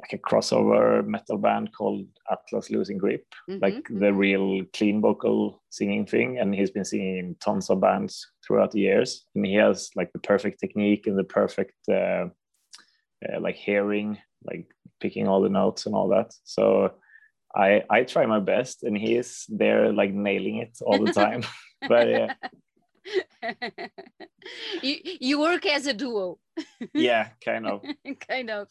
like 0.00 0.12
a 0.12 0.18
crossover 0.18 1.04
metal 1.04 1.38
band 1.38 1.72
called 1.72 2.06
Atlas 2.30 2.70
Losing 2.70 2.98
Grip, 2.98 3.24
mm-hmm, 3.50 3.62
like 3.62 3.74
mm-hmm. 3.74 3.98
the 3.98 4.12
real 4.12 4.64
clean 4.72 5.00
vocal 5.00 5.62
singing 5.70 6.06
thing. 6.06 6.38
And 6.38 6.54
he's 6.54 6.70
been 6.70 6.84
singing 6.84 7.18
in 7.18 7.36
tons 7.40 7.68
of 7.68 7.80
bands 7.80 8.26
throughout 8.46 8.70
the 8.70 8.80
years. 8.80 9.24
And 9.34 9.44
he 9.44 9.54
has 9.54 9.90
like 9.96 10.12
the 10.12 10.20
perfect 10.20 10.60
technique 10.60 11.06
and 11.06 11.18
the 11.18 11.24
perfect 11.24 11.74
uh, 11.88 12.26
uh, 13.28 13.40
like 13.40 13.56
hearing, 13.56 14.18
like 14.44 14.70
picking 15.00 15.26
all 15.26 15.40
the 15.40 15.48
notes 15.48 15.86
and 15.86 15.94
all 15.94 16.08
that. 16.08 16.32
So 16.44 16.92
I 17.54 17.82
I 17.90 18.04
try 18.04 18.26
my 18.26 18.40
best, 18.40 18.84
and 18.84 18.96
he 18.96 19.16
is 19.16 19.44
there 19.48 19.92
like 19.92 20.12
nailing 20.12 20.58
it 20.58 20.78
all 20.80 21.04
the 21.04 21.12
time. 21.24 21.42
but 21.88 22.08
yeah. 22.08 22.34
you 24.82 24.96
you 25.20 25.40
work 25.40 25.66
as 25.66 25.86
a 25.86 25.94
duo. 25.94 26.38
Yeah 26.94 27.28
kind 27.44 27.66
of. 27.66 27.82
Kind 28.28 28.50
of. 28.50 28.68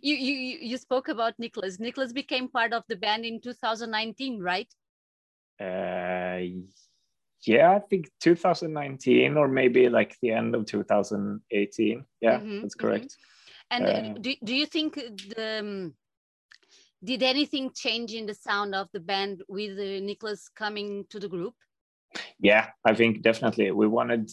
You 0.00 0.14
you 0.16 0.58
you 0.60 0.76
spoke 0.78 1.08
about 1.08 1.38
Nicholas. 1.38 1.78
Nicholas 1.78 2.12
became 2.12 2.48
part 2.48 2.72
of 2.72 2.84
the 2.88 2.96
band 2.96 3.24
in 3.24 3.40
2019 3.40 4.40
right? 4.40 4.72
Uh 5.60 6.60
yeah 7.46 7.72
i 7.76 7.78
think 7.78 8.10
2019 8.20 9.36
or 9.36 9.48
maybe 9.48 9.88
like 9.88 10.16
the 10.20 10.32
end 10.32 10.54
of 10.54 10.66
2018 10.66 12.04
yeah 12.20 12.38
mm-hmm, 12.38 12.60
that's 12.62 12.74
correct. 12.74 13.16
Mm-hmm. 13.72 13.84
and 13.84 13.84
uh, 13.84 14.10
uh, 14.10 14.18
do, 14.20 14.34
do 14.44 14.54
you 14.54 14.66
think 14.66 14.94
the 14.94 15.60
um, 15.60 15.94
did 17.04 17.22
anything 17.22 17.70
change 17.74 18.14
in 18.14 18.26
the 18.26 18.34
sound 18.34 18.74
of 18.74 18.88
the 18.92 19.00
band 19.00 19.42
with 19.48 19.78
uh, 19.78 20.00
Niklas 20.02 20.44
coming 20.56 21.04
to 21.10 21.20
the 21.20 21.28
group 21.28 21.54
yeah 22.38 22.68
i 22.84 22.94
think 22.94 23.22
definitely 23.22 23.70
we 23.70 23.86
wanted 23.86 24.30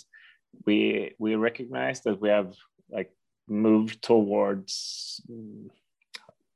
we 0.66 1.13
we 1.20 1.36
recognize 1.36 2.02
that 2.02 2.20
we 2.22 2.30
have 2.30 2.54
like 2.90 3.12
moved 3.48 4.02
towards 4.02 5.22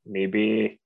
maybe 0.06 0.80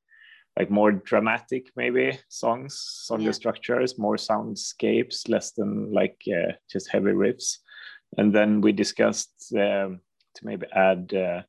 like 0.57 0.69
more 0.69 0.91
dramatic 0.91 1.71
maybe 1.75 2.17
songs 2.27 2.73
song 3.05 3.21
yeah. 3.21 3.31
structures 3.31 3.97
more 3.97 4.17
soundscapes 4.17 5.29
less 5.29 5.51
than 5.51 5.91
like 5.93 6.21
uh, 6.27 6.51
just 6.69 6.89
heavy 6.89 7.11
riffs 7.11 7.57
and 8.17 8.33
then 8.33 8.61
we 8.61 8.71
discussed 8.71 9.53
um, 9.53 9.99
to 10.35 10.45
maybe 10.45 10.65
add 10.73 11.13
uh, 11.13 11.41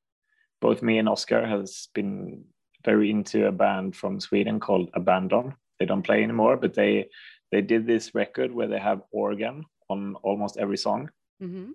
both 0.61 0.83
me 0.83 0.99
and 0.99 1.09
oscar 1.09 1.47
has 1.47 1.89
been 1.95 2.45
very 2.85 3.11
into 3.11 3.47
a 3.47 3.53
band 3.53 3.97
from 3.97 4.21
sweden 4.21 4.61
called 4.61 4.91
abandon 4.95 5.55
they 5.79 5.87
don't 5.87 6.03
play 6.03 6.23
anymore 6.23 6.57
but 6.57 6.75
they 6.75 7.09
they 7.53 7.61
did 7.61 7.87
this 7.87 8.15
record 8.15 8.53
where 8.53 8.67
they 8.67 8.79
have 8.81 9.03
organ 9.13 9.65
on 9.89 10.17
almost 10.23 10.57
every 10.59 10.79
song. 10.79 11.11
Mm-hmm. 11.41 11.71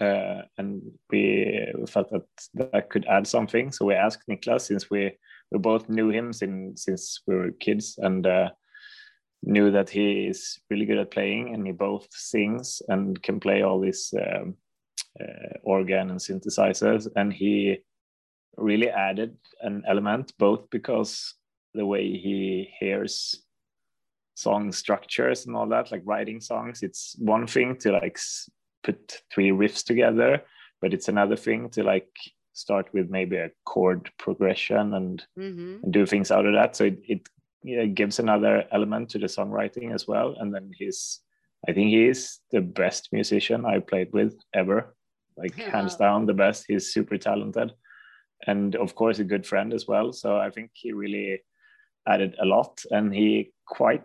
Uh, 0.00 0.42
and 0.58 0.82
we 1.10 1.72
felt 1.88 2.10
that 2.10 2.26
that 2.54 2.90
could 2.90 3.06
add 3.06 3.26
something. 3.26 3.72
So 3.72 3.86
we 3.86 3.94
asked 3.94 4.28
Niklas, 4.28 4.62
since 4.62 4.90
we 4.90 5.12
we 5.50 5.58
both 5.58 5.88
knew 5.88 6.10
him 6.10 6.32
since 6.32 6.84
since 6.84 7.20
we 7.26 7.34
were 7.34 7.50
kids, 7.52 7.98
and 7.98 8.26
uh, 8.26 8.50
knew 9.42 9.70
that 9.70 9.88
he 9.90 10.26
is 10.26 10.58
really 10.68 10.84
good 10.84 10.98
at 10.98 11.12
playing, 11.12 11.54
and 11.54 11.66
he 11.66 11.72
both 11.72 12.08
sings 12.10 12.82
and 12.88 13.22
can 13.22 13.40
play 13.40 13.62
all 13.62 13.80
this 13.80 14.12
um, 14.14 14.56
uh, 15.20 15.58
organ 15.62 16.10
and 16.10 16.20
synthesizers, 16.20 17.06
and 17.14 17.32
he 17.32 17.78
really 18.56 18.90
added 18.90 19.36
an 19.60 19.84
element, 19.86 20.32
both 20.38 20.68
because 20.70 21.34
the 21.74 21.86
way 21.86 22.02
he 22.02 22.68
hears 22.80 23.43
song 24.34 24.72
structures 24.72 25.46
and 25.46 25.56
all 25.56 25.66
that 25.66 25.90
like 25.92 26.02
writing 26.04 26.40
songs 26.40 26.82
it's 26.82 27.14
one 27.18 27.46
thing 27.46 27.76
to 27.76 27.92
like 27.92 28.18
put 28.82 29.22
three 29.32 29.50
riffs 29.50 29.84
together 29.84 30.42
but 30.80 30.92
it's 30.92 31.08
another 31.08 31.36
thing 31.36 31.70
to 31.70 31.82
like 31.82 32.10
start 32.54 32.88
with 32.92 33.10
maybe 33.10 33.36
a 33.36 33.50
chord 33.64 34.10
progression 34.18 34.94
and, 34.94 35.26
mm-hmm. 35.38 35.82
and 35.82 35.92
do 35.92 36.06
things 36.06 36.30
out 36.30 36.46
of 36.46 36.54
that. 36.54 36.74
So 36.74 36.84
it, 36.84 36.98
it 37.06 37.28
yeah, 37.62 37.84
gives 37.84 38.18
another 38.18 38.64
element 38.72 39.10
to 39.10 39.18
the 39.18 39.26
songwriting 39.26 39.92
as 39.92 40.08
well. 40.08 40.36
And 40.38 40.54
then 40.54 40.70
he's 40.76 41.20
i 41.66 41.72
think 41.72 41.88
he 41.88 42.04
is 42.04 42.40
the 42.50 42.60
best 42.60 43.08
musician 43.10 43.64
i 43.64 43.78
played 43.78 44.12
with 44.12 44.34
ever. 44.54 44.94
Like 45.36 45.56
yeah. 45.56 45.70
hands 45.76 45.96
down 45.96 46.26
the 46.26 46.34
best. 46.34 46.64
He's 46.68 46.92
super 46.92 47.18
talented. 47.18 47.72
And 48.46 48.76
of 48.76 48.94
course 48.94 49.18
a 49.18 49.24
good 49.24 49.46
friend 49.46 49.72
as 49.72 49.86
well. 49.88 50.12
So 50.12 50.36
i 50.36 50.50
think 50.50 50.70
he 50.74 50.92
really 50.92 51.42
added 52.06 52.36
a 52.40 52.44
lot 52.44 52.82
and 52.90 53.14
he 53.14 53.53
quite 53.66 54.02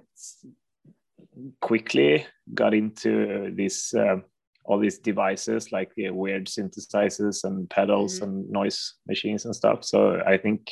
quickly 1.62 2.26
got 2.54 2.74
into 2.74 3.52
these 3.56 3.94
uh, 3.94 4.18
all 4.66 4.80
these 4.80 5.00
devices 5.00 5.72
like 5.72 5.92
the 5.96 6.10
weird 6.12 6.46
synthesizers 6.46 7.44
and 7.44 7.70
pedals 7.70 8.16
mm-hmm. 8.16 8.26
and 8.26 8.50
noise 8.50 8.96
machines 9.08 9.46
and 9.46 9.56
stuff 9.56 9.84
so 9.84 10.22
i 10.28 10.38
think 10.38 10.72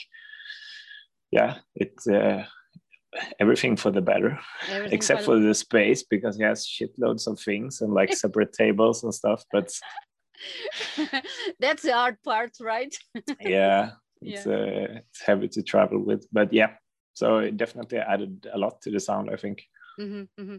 yeah 1.32 1.58
it's 1.76 2.08
uh, 2.08 2.44
everything 3.40 3.76
for 3.76 3.92
the 3.92 4.02
better 4.02 4.40
everything 4.70 4.94
except 4.94 5.24
for, 5.24 5.40
the... 5.40 5.48
the 5.48 5.54
space 5.54 6.04
because 6.04 6.38
he 6.38 6.44
has 6.44 6.66
shitloads 6.66 7.28
of 7.28 7.40
things 7.40 7.82
and 7.82 7.94
like 7.94 8.14
separate 8.24 8.54
tables 8.54 9.04
and 9.04 9.14
stuff 9.14 9.44
but 9.52 9.72
that's 11.60 11.84
the 11.84 11.94
hard 11.94 12.22
part 12.24 12.52
right 12.62 12.96
yeah 13.42 13.92
it's 14.22 14.46
yeah. 14.46 14.54
uh, 14.54 15.00
it's 15.10 15.22
heavy 15.22 15.48
to 15.48 15.64
travel 15.64 16.00
with 16.00 16.28
but 16.32 16.54
yeah 16.54 16.70
so 17.18 17.40
it 17.40 17.58
definitely 17.58 17.98
added 17.98 18.48
a 18.54 18.58
lot 18.58 18.80
to 18.80 18.92
the 18.92 19.00
sound 19.00 19.30
i 19.32 19.36
think. 19.36 19.68
Mm-hmm, 20.00 20.42
mm-hmm. 20.42 20.58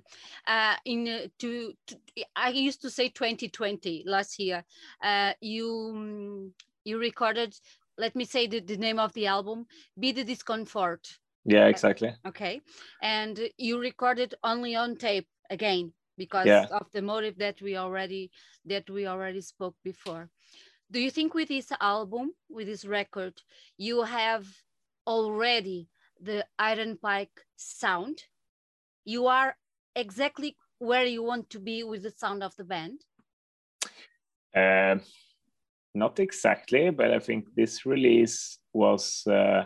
Uh, 0.49 0.75
in 0.85 1.07
uh, 1.07 1.27
to, 1.39 1.73
to, 1.87 1.97
i 2.35 2.49
used 2.49 2.83
to 2.83 2.91
say 2.91 3.09
2020 3.09 4.03
last 4.05 4.41
year. 4.41 4.65
Uh, 5.01 5.33
you 5.41 6.53
you 6.85 6.99
recorded 6.99 7.55
let 7.97 8.17
me 8.17 8.25
say 8.25 8.49
the, 8.49 8.59
the 8.59 8.77
name 8.77 8.99
of 8.99 9.13
the 9.13 9.27
album 9.27 9.67
be 9.97 10.11
the 10.11 10.25
discomfort. 10.25 11.07
Yeah 11.45 11.67
exactly. 11.67 12.13
okay. 12.27 12.61
And 13.01 13.39
you 13.57 13.79
recorded 13.79 14.35
only 14.43 14.75
on 14.75 14.97
tape 14.97 15.29
again 15.51 15.93
because 16.17 16.47
yeah. 16.47 16.67
of 16.73 16.91
the 16.93 17.03
motive 17.03 17.39
that 17.39 17.63
we 17.63 17.77
already 17.77 18.33
that 18.65 18.91
we 18.91 19.07
already 19.07 19.41
spoke 19.41 19.77
before. 19.85 20.31
Do 20.91 20.99
you 20.99 21.13
think 21.13 21.35
with 21.35 21.49
this 21.49 21.71
album 21.81 22.33
with 22.51 22.67
this 22.67 22.85
record 22.85 23.35
you 23.77 24.03
have 24.03 24.47
already 25.07 25.89
the 26.21 26.45
iron 26.59 26.99
pike 27.01 27.41
sound. 27.57 28.23
You 29.05 29.27
are 29.27 29.57
exactly 29.95 30.57
where 30.79 31.05
you 31.05 31.23
want 31.23 31.51
to 31.51 31.61
be 31.61 31.83
with 31.83 32.03
the 32.03 32.11
sound 32.11 32.43
of 32.43 32.55
the 32.57 32.65
band. 32.65 33.01
Uh, 34.55 34.97
not 35.95 36.21
exactly 36.21 36.91
but 36.91 37.13
i 37.13 37.19
think 37.19 37.45
this 37.55 37.85
release 37.87 38.59
was 38.73 39.27
uh, 39.27 39.65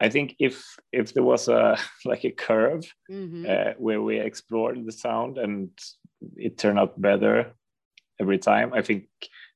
i 0.00 0.08
think 0.08 0.36
if 0.38 0.62
if 0.92 1.12
there 1.12 1.24
was 1.24 1.48
a 1.48 1.76
like 2.04 2.24
a 2.24 2.30
curve 2.30 2.84
mm-hmm. 3.10 3.46
uh, 3.48 3.72
where 3.78 4.02
we 4.02 4.18
explored 4.18 4.78
the 4.84 4.92
sound 4.92 5.38
and 5.38 5.70
it 6.36 6.56
turned 6.58 6.78
out 6.78 7.00
better 7.00 7.52
every 8.20 8.38
time 8.38 8.72
i 8.74 8.82
think 8.82 9.08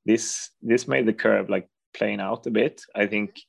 this 0.05 0.51
this 0.63 0.89
made 0.89 1.07
the 1.07 1.13
curve 1.13 1.51
like 1.51 1.69
playing 1.95 2.21
out 2.21 2.47
a 2.47 2.51
bit. 2.51 2.83
I 2.95 3.07
think 3.07 3.41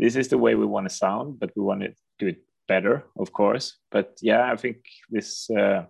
this 0.00 0.16
is 0.16 0.28
the 0.28 0.38
way 0.38 0.54
we 0.54 0.66
want 0.66 0.88
to 0.88 0.94
sound 0.94 1.38
but 1.38 1.50
we 1.54 1.62
want 1.62 1.80
to 1.82 1.92
do 2.18 2.28
it 2.28 2.42
better 2.66 3.04
of 3.18 3.32
course 3.32 3.78
but 3.90 4.16
yeah 4.22 4.52
i 4.52 4.56
think 4.56 4.78
this 5.10 5.50
uh, 5.50 5.84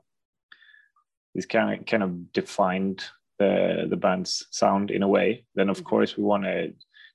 this 1.34 1.46
kind 1.46 1.68
of 1.80 1.86
kind 1.86 2.02
of 2.02 2.32
defined 2.32 3.04
the 3.38 3.86
the 3.88 3.96
band's 3.96 4.46
sound 4.50 4.90
in 4.90 5.02
a 5.02 5.08
way 5.08 5.44
then 5.54 5.68
of 5.68 5.76
mm-hmm. 5.76 5.90
course 5.90 6.16
we 6.16 6.24
want 6.24 6.44
to 6.44 6.72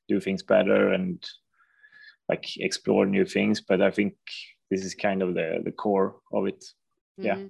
do 0.07 0.19
things 0.19 0.43
better 0.43 0.93
and 0.93 1.23
like 2.29 2.45
explore 2.57 3.05
new 3.05 3.25
things 3.25 3.61
but 3.61 3.81
i 3.81 3.91
think 3.91 4.13
this 4.71 4.83
is 4.85 4.95
kind 4.95 5.21
of 5.21 5.33
the 5.33 5.61
the 5.63 5.71
core 5.71 6.15
of 6.31 6.47
it 6.47 6.63
yeah 7.17 7.35
mm-hmm. 7.35 7.47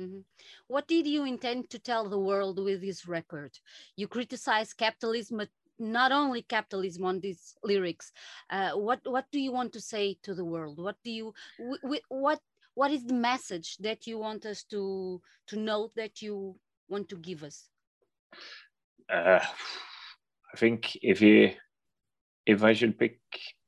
Mm-hmm. 0.00 0.20
What 0.66 0.86
did 0.86 1.06
you 1.06 1.24
intend 1.24 1.70
to 1.70 1.78
tell 1.78 2.08
the 2.08 2.18
world 2.18 2.62
with 2.62 2.82
this 2.82 3.08
record? 3.08 3.52
You 3.96 4.08
criticize 4.08 4.74
capitalism, 4.74 5.40
not 5.78 6.12
only 6.12 6.42
capitalism 6.42 7.04
on 7.04 7.20
these 7.20 7.56
lyrics. 7.62 8.12
Uh, 8.50 8.72
what 8.72 9.00
what 9.04 9.26
do 9.30 9.40
you 9.40 9.52
want 9.52 9.72
to 9.72 9.80
say 9.80 10.16
to 10.22 10.34
the 10.34 10.44
world? 10.44 10.78
What 10.78 10.96
do 11.04 11.10
you 11.10 11.34
what 12.08 12.40
what 12.74 12.90
is 12.90 13.04
the 13.04 13.14
message 13.14 13.76
that 13.78 14.06
you 14.06 14.18
want 14.18 14.46
us 14.46 14.62
to 14.64 15.20
to 15.48 15.56
know 15.56 15.90
that 15.96 16.22
you 16.22 16.56
want 16.88 17.08
to 17.08 17.16
give 17.16 17.42
us? 17.42 17.68
Uh, 19.08 19.40
I 20.52 20.56
think 20.56 20.96
if 21.02 21.20
you 21.20 21.52
if 22.46 22.62
I 22.62 22.72
should 22.72 22.98
pick 22.98 23.20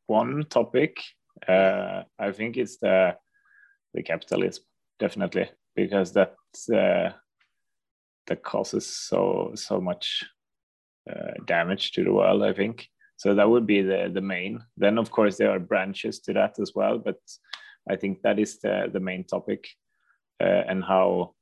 one 0.06 0.44
topic, 0.48 0.98
uh, 1.46 2.02
I 2.18 2.32
think 2.32 2.56
it's 2.56 2.78
the 2.78 3.16
the 3.94 4.02
capitalism 4.02 4.64
definitely 4.98 5.50
because 5.74 6.12
that 6.12 6.34
uh, 6.72 7.10
that 8.26 8.42
causes 8.42 8.86
so 8.86 9.52
so 9.54 9.80
much 9.80 10.24
damage 11.46 11.92
to 11.92 12.04
the 12.04 12.12
world. 12.12 12.42
I 12.42 12.52
think 12.52 12.88
so. 13.16 13.34
That 13.34 13.48
would 13.48 13.66
be 13.66 13.82
the 13.82 14.10
the 14.12 14.20
main. 14.20 14.60
Then 14.76 14.98
of 14.98 15.10
course 15.10 15.36
there 15.36 15.50
are 15.50 15.58
branches 15.60 16.20
to 16.20 16.32
that 16.34 16.58
as 16.58 16.72
well, 16.74 16.98
but 16.98 17.18
I 17.90 17.96
think 17.96 18.22
that 18.22 18.38
is 18.38 18.58
the 18.60 18.90
the 18.92 19.00
main 19.00 19.24
topic 19.24 19.68
uh, 20.40 20.64
and 20.68 20.84
how. 20.84 21.34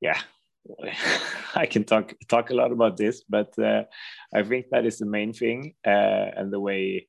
Yeah, 0.00 0.20
I 1.54 1.66
can 1.66 1.84
talk 1.84 2.14
talk 2.28 2.50
a 2.50 2.54
lot 2.54 2.72
about 2.72 2.96
this, 2.96 3.24
but 3.28 3.58
uh, 3.58 3.84
I 4.34 4.42
think 4.42 4.66
that 4.70 4.84
is 4.86 4.98
the 4.98 5.06
main 5.06 5.32
thing, 5.32 5.74
uh, 5.86 6.30
and 6.36 6.52
the 6.52 6.60
way 6.60 7.08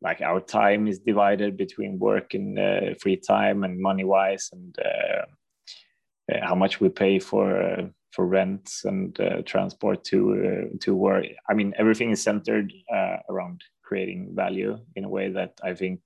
like 0.00 0.20
our 0.20 0.40
time 0.40 0.86
is 0.86 1.00
divided 1.00 1.56
between 1.56 1.98
work 1.98 2.34
and 2.34 2.58
uh, 2.58 2.94
free 3.00 3.16
time 3.16 3.64
and 3.64 3.80
money 3.80 4.04
wise 4.04 4.48
and 4.52 4.78
uh, 4.78 5.24
uh, 6.32 6.46
how 6.46 6.54
much 6.54 6.80
we 6.80 6.88
pay 6.88 7.18
for 7.18 7.60
uh, 7.60 7.86
for 8.12 8.26
rents 8.26 8.84
and 8.84 9.18
uh, 9.20 9.42
transport 9.42 10.02
to 10.04 10.18
uh, 10.32 10.76
to 10.80 10.94
work 10.94 11.24
i 11.48 11.54
mean 11.54 11.72
everything 11.78 12.10
is 12.10 12.22
centered 12.22 12.72
around 13.30 13.60
creating 13.84 14.30
value 14.34 14.78
in 14.96 15.04
a 15.04 15.08
way 15.08 15.30
that 15.30 15.52
i 15.62 15.74
think 15.74 16.00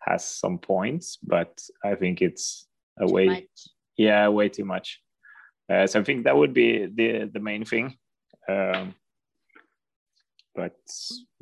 has 0.00 0.24
some 0.24 0.58
points 0.58 1.18
but 1.22 1.60
i 1.84 1.94
think 1.94 2.22
it's 2.22 2.66
a 3.00 3.06
too 3.06 3.12
way 3.12 3.26
much. 3.26 3.44
yeah 3.96 4.28
way 4.28 4.48
too 4.48 4.64
much 4.64 5.00
so 5.86 6.00
i 6.00 6.02
think 6.02 6.24
that 6.24 6.36
would 6.36 6.54
be 6.54 6.86
the 6.86 7.30
the 7.32 7.40
main 7.40 7.64
thing 7.64 7.94
um, 8.48 8.94
but 10.54 10.74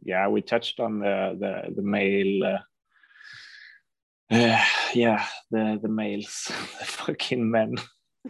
yeah, 0.02 0.28
we 0.28 0.42
touched 0.42 0.78
on 0.78 1.00
the 1.00 1.36
the, 1.38 1.74
the 1.74 1.82
male. 1.82 2.44
Uh, 2.44 2.58
uh, 4.34 4.64
yeah, 4.94 5.24
the 5.50 5.78
the 5.80 5.88
males, 5.88 6.50
the 6.78 6.84
fucking 6.84 7.50
men, 7.50 7.76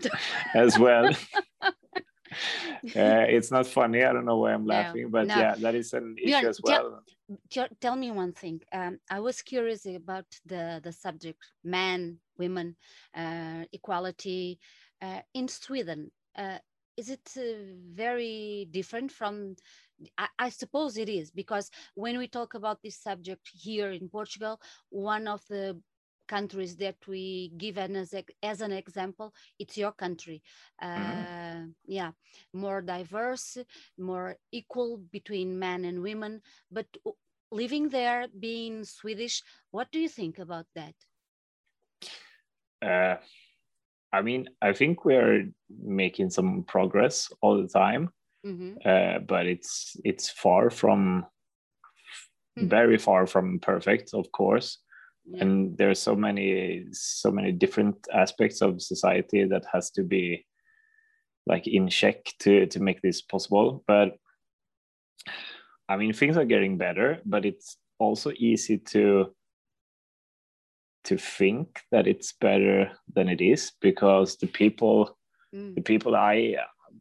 as 0.54 0.78
well. 0.78 1.10
Uh, 2.96 3.26
it's 3.36 3.50
not 3.50 3.66
funny. 3.66 4.04
I 4.04 4.12
don't 4.12 4.24
know 4.24 4.38
why 4.38 4.52
I'm 4.52 4.66
laughing, 4.66 5.04
no, 5.04 5.08
but 5.08 5.26
no. 5.26 5.36
yeah, 5.36 5.54
that 5.56 5.74
is 5.74 5.92
an 5.92 6.16
issue 6.18 6.34
Björn, 6.34 6.48
as 6.48 6.60
well. 6.62 7.02
Tell, 7.50 7.68
tell 7.80 7.96
me 7.96 8.10
one 8.10 8.32
thing. 8.32 8.60
Um, 8.72 8.98
I 9.10 9.20
was 9.20 9.42
curious 9.42 9.86
about 9.86 10.26
the 10.44 10.80
the 10.82 10.92
subject: 10.92 11.38
men, 11.64 12.18
women, 12.38 12.76
uh, 13.16 13.64
equality 13.72 14.58
uh, 15.02 15.20
in 15.34 15.48
Sweden. 15.48 16.10
Uh, 16.36 16.58
is 16.96 17.10
it 17.10 17.30
very 17.94 18.68
different 18.70 19.12
from 19.12 19.54
I, 20.18 20.28
I, 20.38 20.48
suppose 20.48 20.96
it 20.96 21.08
is 21.08 21.30
because 21.30 21.70
when 21.94 22.18
we 22.18 22.28
talk 22.28 22.54
about 22.54 22.82
this 22.82 22.98
subject 22.98 23.48
here 23.52 23.90
in 23.92 24.08
Portugal, 24.08 24.60
one 24.90 25.26
of 25.26 25.42
the 25.48 25.80
countries 26.26 26.76
that 26.76 26.96
we 27.06 27.52
give 27.56 27.78
as, 27.78 28.14
as 28.42 28.60
an 28.60 28.72
example, 28.72 29.32
it's 29.58 29.76
your 29.76 29.92
country. 29.92 30.42
Mm-hmm. 30.82 31.62
Uh, 31.62 31.66
yeah, 31.86 32.10
more 32.52 32.82
diverse, 32.82 33.58
more 33.98 34.36
equal 34.52 34.98
between 35.10 35.58
men 35.58 35.84
and 35.84 36.02
women. 36.02 36.40
But 36.70 36.86
living 37.50 37.88
there, 37.88 38.26
being 38.38 38.84
Swedish, 38.84 39.42
what 39.70 39.88
do 39.92 39.98
you 39.98 40.08
think 40.08 40.38
about 40.38 40.66
that? 40.74 40.94
Uh, 42.82 43.16
I 44.12 44.22
mean, 44.22 44.48
I 44.62 44.72
think 44.72 45.04
we're 45.04 45.48
making 45.82 46.30
some 46.30 46.64
progress 46.64 47.30
all 47.40 47.60
the 47.60 47.68
time 47.68 48.10
mm-hmm. 48.46 48.76
uh, 48.84 49.18
but 49.20 49.46
it's 49.46 49.96
it's 50.04 50.30
far 50.30 50.70
from 50.70 51.26
mm-hmm. 52.58 52.68
very 52.68 52.98
far 52.98 53.26
from 53.26 53.58
perfect, 53.58 54.14
of 54.14 54.30
course. 54.32 54.78
Yeah. 55.28 55.42
And 55.42 55.80
are 55.80 55.94
so 55.94 56.14
many 56.14 56.86
so 56.92 57.30
many 57.30 57.52
different 57.52 57.96
aspects 58.12 58.60
of 58.60 58.82
society 58.82 59.44
that 59.44 59.64
has 59.72 59.90
to 59.92 60.02
be 60.02 60.46
like 61.46 61.66
in 61.66 61.88
check 61.88 62.24
to 62.40 62.66
to 62.66 62.80
make 62.80 63.02
this 63.02 63.22
possible. 63.22 63.82
But 63.86 64.16
I 65.88 65.96
mean, 65.96 66.12
things 66.12 66.36
are 66.36 66.44
getting 66.44 66.78
better, 66.78 67.20
but 67.24 67.44
it's 67.44 67.76
also 67.98 68.32
easy 68.36 68.78
to 68.78 69.34
to 71.04 71.16
think 71.16 71.80
that 71.92 72.06
it's 72.06 72.32
better 72.32 72.90
than 73.14 73.28
it 73.28 73.40
is 73.40 73.72
because 73.80 74.36
the 74.36 74.48
people 74.48 75.16
mm. 75.54 75.74
the 75.74 75.80
people 75.80 76.16
i 76.16 76.56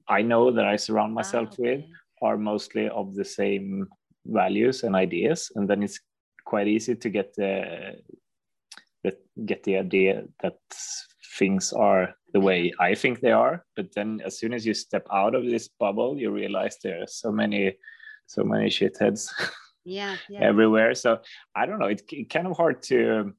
I 0.08 0.22
know 0.22 0.52
that 0.52 0.66
I 0.66 0.76
surround 0.76 1.12
ah, 1.12 1.16
myself 1.16 1.50
ah, 1.52 1.54
okay. 1.54 1.78
with 1.78 1.86
are 2.22 2.38
mostly 2.38 2.90
of 2.90 3.16
the 3.16 3.26
same 3.26 3.88
values 4.26 4.84
and 4.84 4.96
ideas, 4.96 5.52
and 5.56 5.68
then 5.68 5.84
it's 5.84 6.00
quite 6.46 6.68
easy 6.68 6.96
to 6.96 7.10
get 7.10 7.36
the, 7.36 7.96
the 9.04 9.18
get 9.46 9.64
the 9.64 9.78
idea 9.78 10.24
that 10.42 10.58
things 11.38 11.74
are 11.74 12.16
the 12.34 12.40
way 12.40 12.72
I 12.80 12.96
think 12.96 13.20
they 13.20 13.32
are. 13.32 13.66
But 13.76 13.94
then, 13.96 14.22
as 14.26 14.38
soon 14.38 14.54
as 14.54 14.66
you 14.66 14.74
step 14.74 15.06
out 15.12 15.36
of 15.36 15.46
this 15.46 15.68
bubble, 15.68 16.18
you 16.18 16.32
realize 16.32 16.78
there 16.82 17.02
are 17.04 17.08
so 17.08 17.32
many, 17.32 17.78
so 18.28 18.44
many 18.44 18.70
shitheads. 18.70 19.30
Yeah, 19.84 20.18
yeah. 20.30 20.42
everywhere. 20.42 20.96
So 20.96 21.20
I 21.56 21.66
don't 21.66 21.80
know. 21.80 21.88
It's 21.88 22.04
kind 22.30 22.48
of 22.48 22.56
hard 22.58 22.82
to 22.84 23.34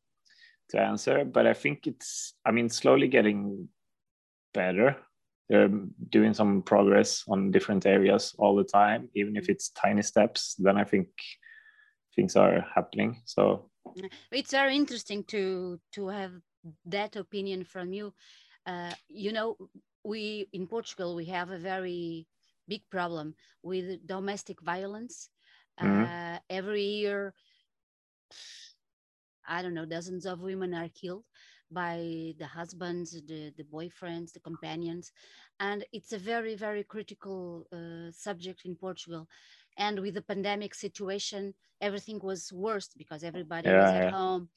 to 0.71 0.81
answer, 0.81 1.25
but 1.25 1.47
I 1.47 1.55
think 1.55 1.87
it's. 1.87 2.35
I 2.45 2.51
mean, 2.51 2.69
slowly 2.69 3.09
getting 3.09 3.69
better 4.53 4.97
they're 5.49 5.69
doing 6.09 6.35
some 6.35 6.63
progress 6.63 7.23
on 7.29 7.51
different 7.51 7.87
areas 7.87 8.35
all 8.39 8.57
the 8.57 8.65
time 8.65 9.09
even 9.15 9.37
if 9.37 9.49
it's 9.49 9.71
tiny 9.71 10.03
steps 10.03 10.55
then 10.59 10.77
i 10.77 10.85
think 10.85 11.09
things 12.17 12.37
are 12.37 12.67
happening 12.75 13.21
so 13.25 13.71
it's 14.33 14.51
very 14.51 14.75
interesting 14.75 15.23
to 15.25 15.79
to 15.93 16.09
have 16.09 16.33
that 16.85 17.15
opinion 17.17 17.65
from 17.65 17.93
you 17.93 18.13
uh, 18.67 18.93
you 19.09 19.33
know 19.33 19.57
we 20.05 20.49
in 20.53 20.67
portugal 20.67 21.15
we 21.15 21.25
have 21.25 21.51
a 21.51 21.59
very 21.59 22.27
big 22.69 22.83
problem 22.91 23.35
with 23.63 24.05
domestic 24.07 24.61
violence 24.63 25.29
Mm-hmm. 25.81 26.05
Uh, 26.05 26.39
every 26.49 26.83
year, 26.83 27.35
I 29.49 29.63
don't 29.63 29.75
know, 29.75 29.87
dozens 29.87 30.27
of 30.27 30.41
women 30.41 30.75
are 30.75 30.89
killed 30.89 31.25
by 31.71 32.35
the 32.39 32.47
husbands, 32.47 33.13
the, 33.27 33.53
the 33.57 33.65
boyfriends, 33.65 34.33
the 34.33 34.41
companions. 34.41 35.13
And 35.61 35.85
it's 35.93 36.13
a 36.13 36.19
very, 36.19 36.55
very 36.55 36.85
critical 36.85 37.67
uh, 37.73 38.11
subject 38.13 38.63
in 38.65 38.77
Portugal. 38.77 39.29
And 39.77 40.01
with 40.01 40.15
the 40.15 40.23
pandemic 40.23 40.75
situation, 40.75 41.55
everything 41.81 42.21
was 42.23 42.53
worse 42.53 42.91
because 42.97 43.23
everybody 43.23 43.69
yeah, 43.69 43.81
was 43.81 43.91
at 43.91 44.05
yeah. 44.05 44.11
home. 44.11 44.49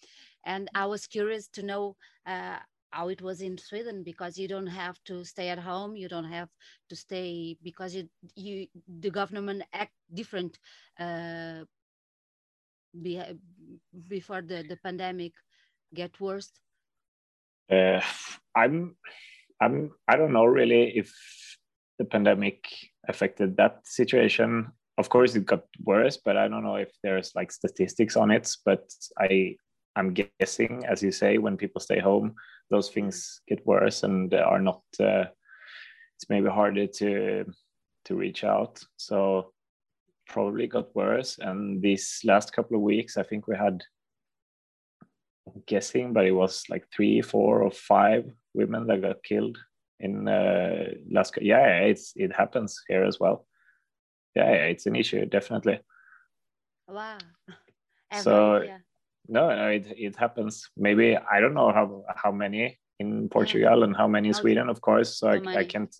And 0.45 0.69
I 0.73 0.85
was 0.85 1.07
curious 1.07 1.47
to 1.49 1.63
know 1.63 1.95
uh, 2.25 2.59
how 2.91 3.09
it 3.09 3.21
was 3.21 3.41
in 3.41 3.57
Sweden 3.57 4.03
because 4.03 4.37
you 4.37 4.47
don't 4.47 4.67
have 4.67 4.97
to 5.05 5.23
stay 5.25 5.49
at 5.49 5.59
home. 5.59 5.95
You 5.95 6.07
don't 6.07 6.31
have 6.31 6.49
to 6.89 6.95
stay 6.95 7.57
because 7.61 7.93
you, 7.93 8.09
you 8.35 8.67
the 8.87 9.09
government 9.09 9.63
act 9.73 9.93
different 10.13 10.57
uh, 10.99 11.65
be, 13.01 13.21
before 14.07 14.41
the, 14.41 14.63
the 14.67 14.77
pandemic 14.77 15.33
get 15.93 16.19
worse 16.19 16.51
uh, 17.69 18.01
I'm, 18.55 18.95
I'm, 19.61 19.91
I 20.07 20.15
don't 20.15 20.33
know 20.33 20.45
really 20.45 20.97
if 20.97 21.13
the 21.97 22.05
pandemic 22.05 22.65
affected 23.07 23.57
that 23.57 23.85
situation. 23.85 24.71
Of 24.99 25.07
course, 25.07 25.33
it 25.33 25.45
got 25.45 25.63
worse, 25.85 26.17
but 26.17 26.35
I 26.35 26.49
don't 26.49 26.63
know 26.65 26.75
if 26.75 26.91
there's 27.01 27.31
like 27.33 27.53
statistics 27.53 28.17
on 28.17 28.31
it. 28.31 28.53
But 28.65 28.83
I, 29.17 29.55
I'm 29.95 30.13
guessing, 30.13 30.83
as 30.85 31.01
you 31.01 31.11
say, 31.11 31.37
when 31.37 31.55
people 31.55 31.79
stay 31.79 31.99
home, 31.99 32.35
those 32.69 32.89
things 32.89 33.39
get 33.47 33.65
worse 33.65 34.03
and 34.03 34.33
are 34.33 34.59
not. 34.59 34.81
Uh, 34.99 35.25
it's 36.17 36.29
maybe 36.29 36.49
harder 36.49 36.85
to 36.85 37.45
to 38.05 38.15
reach 38.15 38.43
out. 38.43 38.83
So 38.97 39.53
probably 40.27 40.67
got 40.67 40.93
worse. 40.93 41.39
And 41.39 41.81
these 41.81 42.19
last 42.25 42.51
couple 42.51 42.75
of 42.75 42.83
weeks, 42.83 43.15
I 43.15 43.23
think 43.23 43.47
we 43.47 43.55
had 43.55 43.81
I'm 45.47 45.63
guessing, 45.65 46.11
but 46.11 46.25
it 46.25 46.33
was 46.33 46.65
like 46.69 46.85
three, 46.93 47.21
four, 47.21 47.63
or 47.63 47.71
five 47.71 48.29
women 48.53 48.85
that 48.87 49.01
got 49.01 49.23
killed 49.23 49.57
in 50.01 50.27
uh, 50.27 50.89
last. 51.09 51.37
Yeah, 51.41 51.79
it's 51.79 52.11
it 52.17 52.35
happens 52.35 52.81
here 52.89 53.05
as 53.05 53.17
well. 53.17 53.45
Yeah, 54.39 54.69
it's 54.71 54.85
an 54.85 54.95
issue 54.95 55.25
definitely. 55.25 55.79
Wow. 56.87 57.17
so 58.21 58.61
yeah. 58.61 58.77
no, 59.27 59.55
no, 59.55 59.67
it 59.67 59.87
it 59.97 60.15
happens. 60.15 60.69
Maybe 60.77 61.17
I 61.17 61.39
don't 61.41 61.53
know 61.53 61.71
how 61.71 62.03
how 62.15 62.31
many 62.31 62.79
in 62.99 63.29
Portugal 63.29 63.79
yeah. 63.79 63.83
and 63.85 63.95
how 63.95 64.07
many 64.07 64.29
in 64.29 64.33
Sweden, 64.33 64.69
of 64.69 64.79
course. 64.81 65.17
So 65.19 65.27
I, 65.29 65.39
I 65.61 65.63
can't. 65.65 65.93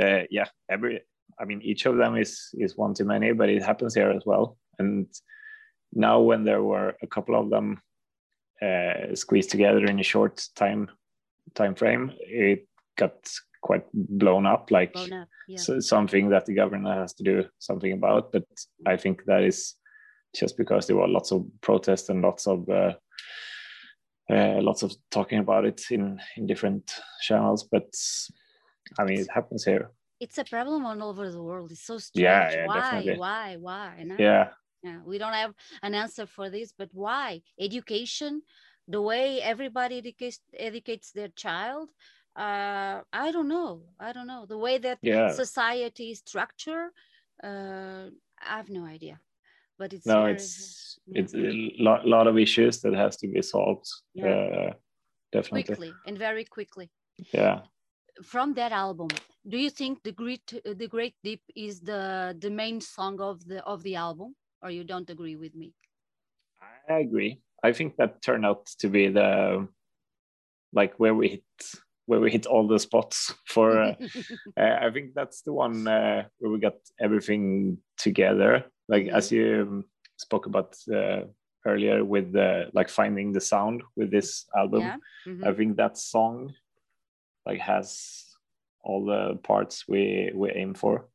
Uh, 0.00 0.22
yeah, 0.30 0.48
every. 0.68 1.00
I 1.40 1.44
mean, 1.46 1.62
each 1.62 1.86
of 1.86 1.96
them 1.96 2.16
is 2.16 2.48
is 2.54 2.76
one 2.76 2.94
too 2.94 3.06
many, 3.06 3.32
but 3.32 3.48
it 3.48 3.62
happens 3.62 3.94
here 3.94 4.10
as 4.10 4.24
well. 4.26 4.58
And 4.78 5.06
now, 5.92 6.20
when 6.20 6.44
there 6.44 6.62
were 6.62 6.96
a 7.02 7.06
couple 7.06 7.34
of 7.40 7.48
them 7.50 7.80
uh, 8.62 9.14
squeezed 9.14 9.50
together 9.50 9.84
in 9.86 9.98
a 10.00 10.10
short 10.12 10.44
time 10.54 10.90
time 11.54 11.74
frame, 11.74 12.12
it 12.20 12.68
got 12.96 13.16
quite 13.60 13.84
blown 13.92 14.46
up, 14.46 14.70
like 14.70 14.92
blown 14.92 15.12
up, 15.12 15.28
yeah. 15.48 15.58
so 15.58 15.80
something 15.80 16.30
that 16.30 16.46
the 16.46 16.54
government 16.54 16.94
has 16.94 17.12
to 17.14 17.24
do 17.24 17.44
something 17.58 17.92
about. 17.92 18.32
But 18.32 18.44
I 18.86 18.96
think 18.96 19.24
that 19.26 19.42
is 19.44 19.74
just 20.34 20.56
because 20.56 20.86
there 20.86 20.96
were 20.96 21.08
lots 21.08 21.32
of 21.32 21.46
protests 21.60 22.08
and 22.08 22.22
lots 22.22 22.46
of 22.46 22.68
uh, 22.68 22.94
uh, 24.30 24.60
lots 24.62 24.82
of 24.82 24.92
talking 25.10 25.38
about 25.38 25.64
it 25.64 25.82
in 25.90 26.20
in 26.36 26.46
different 26.46 26.92
channels. 27.22 27.64
But 27.64 27.92
I 28.98 29.04
mean, 29.04 29.20
it 29.20 29.28
happens 29.32 29.64
here. 29.64 29.90
It's 30.20 30.38
a 30.38 30.44
problem 30.44 30.84
all 30.84 31.02
over 31.02 31.30
the 31.30 31.42
world. 31.42 31.70
It's 31.72 31.86
so 31.86 31.98
strange. 31.98 32.24
Yeah, 32.24 32.50
yeah 32.52 32.66
why, 32.66 32.80
definitely. 32.80 33.18
why, 33.18 33.56
why? 33.56 34.04
No? 34.04 34.16
Yeah, 34.18 34.48
yeah 34.82 34.98
we 35.04 35.18
don't 35.18 35.32
have 35.32 35.54
an 35.82 35.94
answer 35.94 36.26
for 36.26 36.50
this 36.50 36.72
but 36.76 36.88
why 36.92 37.40
education 37.58 38.42
the 38.88 39.00
way 39.00 39.40
everybody 39.42 39.98
educates 39.98 40.40
educates 40.56 41.12
their 41.12 41.28
child 41.28 41.88
uh, 42.36 43.00
i 43.12 43.30
don't 43.32 43.48
know 43.48 43.82
i 43.98 44.12
don't 44.12 44.26
know 44.26 44.46
the 44.46 44.58
way 44.58 44.78
that 44.78 44.98
yeah. 45.02 45.30
society 45.30 46.10
is 46.10 46.18
structured 46.18 46.90
uh, 47.42 48.06
i 48.50 48.56
have 48.56 48.70
no 48.70 48.84
idea 48.84 49.20
but 49.78 49.92
it's 49.92 50.06
no 50.06 50.22
very, 50.22 50.32
it's 50.34 50.98
yeah. 51.06 51.20
it's 51.20 51.34
a 51.34 51.82
lot, 51.82 52.06
lot 52.06 52.26
of 52.26 52.38
issues 52.38 52.80
that 52.80 52.94
has 52.94 53.16
to 53.16 53.26
be 53.28 53.42
solved 53.42 53.86
yeah. 54.14 54.26
uh, 54.26 54.72
definitely 55.32 55.62
quickly 55.64 55.92
and 56.06 56.18
very 56.18 56.44
quickly 56.44 56.90
yeah 57.32 57.60
from 58.22 58.54
that 58.54 58.72
album 58.72 59.08
do 59.48 59.56
you 59.56 59.70
think 59.70 60.02
the 60.02 60.12
great 60.12 60.52
the 60.64 60.86
great 60.86 61.14
deep 61.24 61.42
is 61.56 61.80
the 61.80 62.36
the 62.38 62.50
main 62.50 62.80
song 62.80 63.20
of 63.20 63.44
the 63.46 63.64
of 63.64 63.82
the 63.82 63.96
album 63.96 64.34
or 64.62 64.70
you 64.70 64.84
don't 64.84 65.08
agree 65.10 65.36
with 65.36 65.54
me? 65.54 65.72
I 66.88 66.98
agree. 66.98 67.40
I 67.62 67.72
think 67.72 67.96
that 67.96 68.22
turned 68.22 68.44
out 68.44 68.66
to 68.78 68.88
be 68.88 69.08
the 69.08 69.68
like 70.72 70.94
where 70.98 71.14
we 71.14 71.28
hit 71.28 71.42
where 72.10 72.18
we 72.18 72.28
hit 72.28 72.44
all 72.46 72.66
the 72.66 72.80
spots 72.80 73.32
for. 73.46 73.80
Uh, 73.80 73.94
uh, 74.60 74.78
I 74.82 74.90
think 74.90 75.14
that's 75.14 75.42
the 75.42 75.52
one 75.52 75.86
uh, 75.86 76.24
where 76.38 76.50
we 76.50 76.58
got 76.58 76.74
everything 77.00 77.78
together. 77.96 78.64
Like 78.88 79.04
mm-hmm. 79.04 79.16
as 79.16 79.30
you 79.30 79.84
spoke 80.16 80.46
about 80.46 80.74
uh, 80.92 81.20
earlier 81.64 82.04
with 82.04 82.34
like 82.72 82.88
finding 82.88 83.32
the 83.32 83.40
sound 83.40 83.84
with 83.94 84.10
this 84.10 84.46
album. 84.56 84.80
Yeah. 84.80 84.96
Mm-hmm. 85.28 85.48
I 85.48 85.52
think 85.52 85.76
that 85.76 85.96
song 85.98 86.52
like 87.46 87.60
has 87.60 88.24
all 88.82 89.04
the 89.04 89.36
parts 89.44 89.84
we 89.86 90.32
we 90.34 90.50
aim 90.50 90.74
for. 90.74 91.06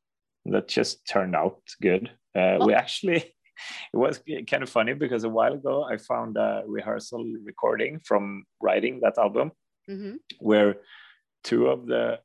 That 0.46 0.70
just 0.70 1.06
turned 1.06 1.36
out 1.36 1.60
good. 1.82 2.10
Uh, 2.34 2.58
oh. 2.60 2.68
We 2.68 2.74
actually 2.74 3.18
it 3.94 3.98
was 3.98 4.22
kind 4.50 4.64
of 4.64 4.70
funny 4.70 4.94
because 4.94 5.26
a 5.26 5.36
while 5.38 5.56
ago 5.56 5.84
I 5.84 5.98
found 5.98 6.38
a 6.38 6.64
rehearsal 6.66 7.26
recording 7.44 8.00
from 8.00 8.46
writing 8.62 9.02
that 9.02 9.18
album 9.18 9.52
mm-hmm. 9.90 10.16
where 10.40 10.78
two 11.44 11.68
of 11.68 11.86
the 11.86 12.20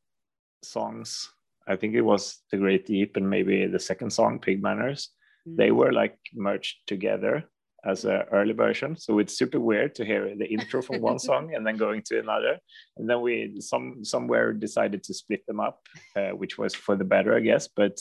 songs, 0.62 1.31
I 1.66 1.77
think 1.77 1.94
it 1.94 2.03
was 2.03 2.38
The 2.51 2.59
Great 2.59 2.87
Deep 2.87 3.16
and 3.16 3.29
maybe 3.29 3.66
the 3.66 3.79
second 3.79 4.11
song, 4.11 4.38
Pig 4.38 4.62
Manners, 4.62 5.11
mm-hmm. 5.46 5.57
they 5.57 5.70
were 5.70 5.92
like 5.92 6.18
merged 6.35 6.77
together 6.87 7.44
as 7.85 8.05
an 8.05 8.23
early 8.31 8.53
version. 8.53 8.96
So 8.96 9.18
it's 9.18 9.38
super 9.38 9.59
weird 9.59 9.94
to 9.94 10.05
hear 10.05 10.35
the 10.37 10.46
intro 10.46 10.83
from 10.83 11.01
one 11.01 11.18
song 11.29 11.55
and 11.55 11.66
then 11.66 11.77
going 11.77 12.03
to 12.07 12.18
another. 12.18 12.59
And 12.96 13.09
then 13.09 13.20
we 13.23 13.57
some 13.61 14.05
somewhere 14.05 14.53
decided 14.53 15.03
to 15.05 15.14
split 15.14 15.46
them 15.46 15.61
up, 15.61 15.81
uh, 16.16 16.31
which 16.31 16.59
was 16.59 16.75
for 16.75 16.96
the 16.96 17.05
better, 17.05 17.35
I 17.35 17.40
guess. 17.40 17.68
But 17.75 17.99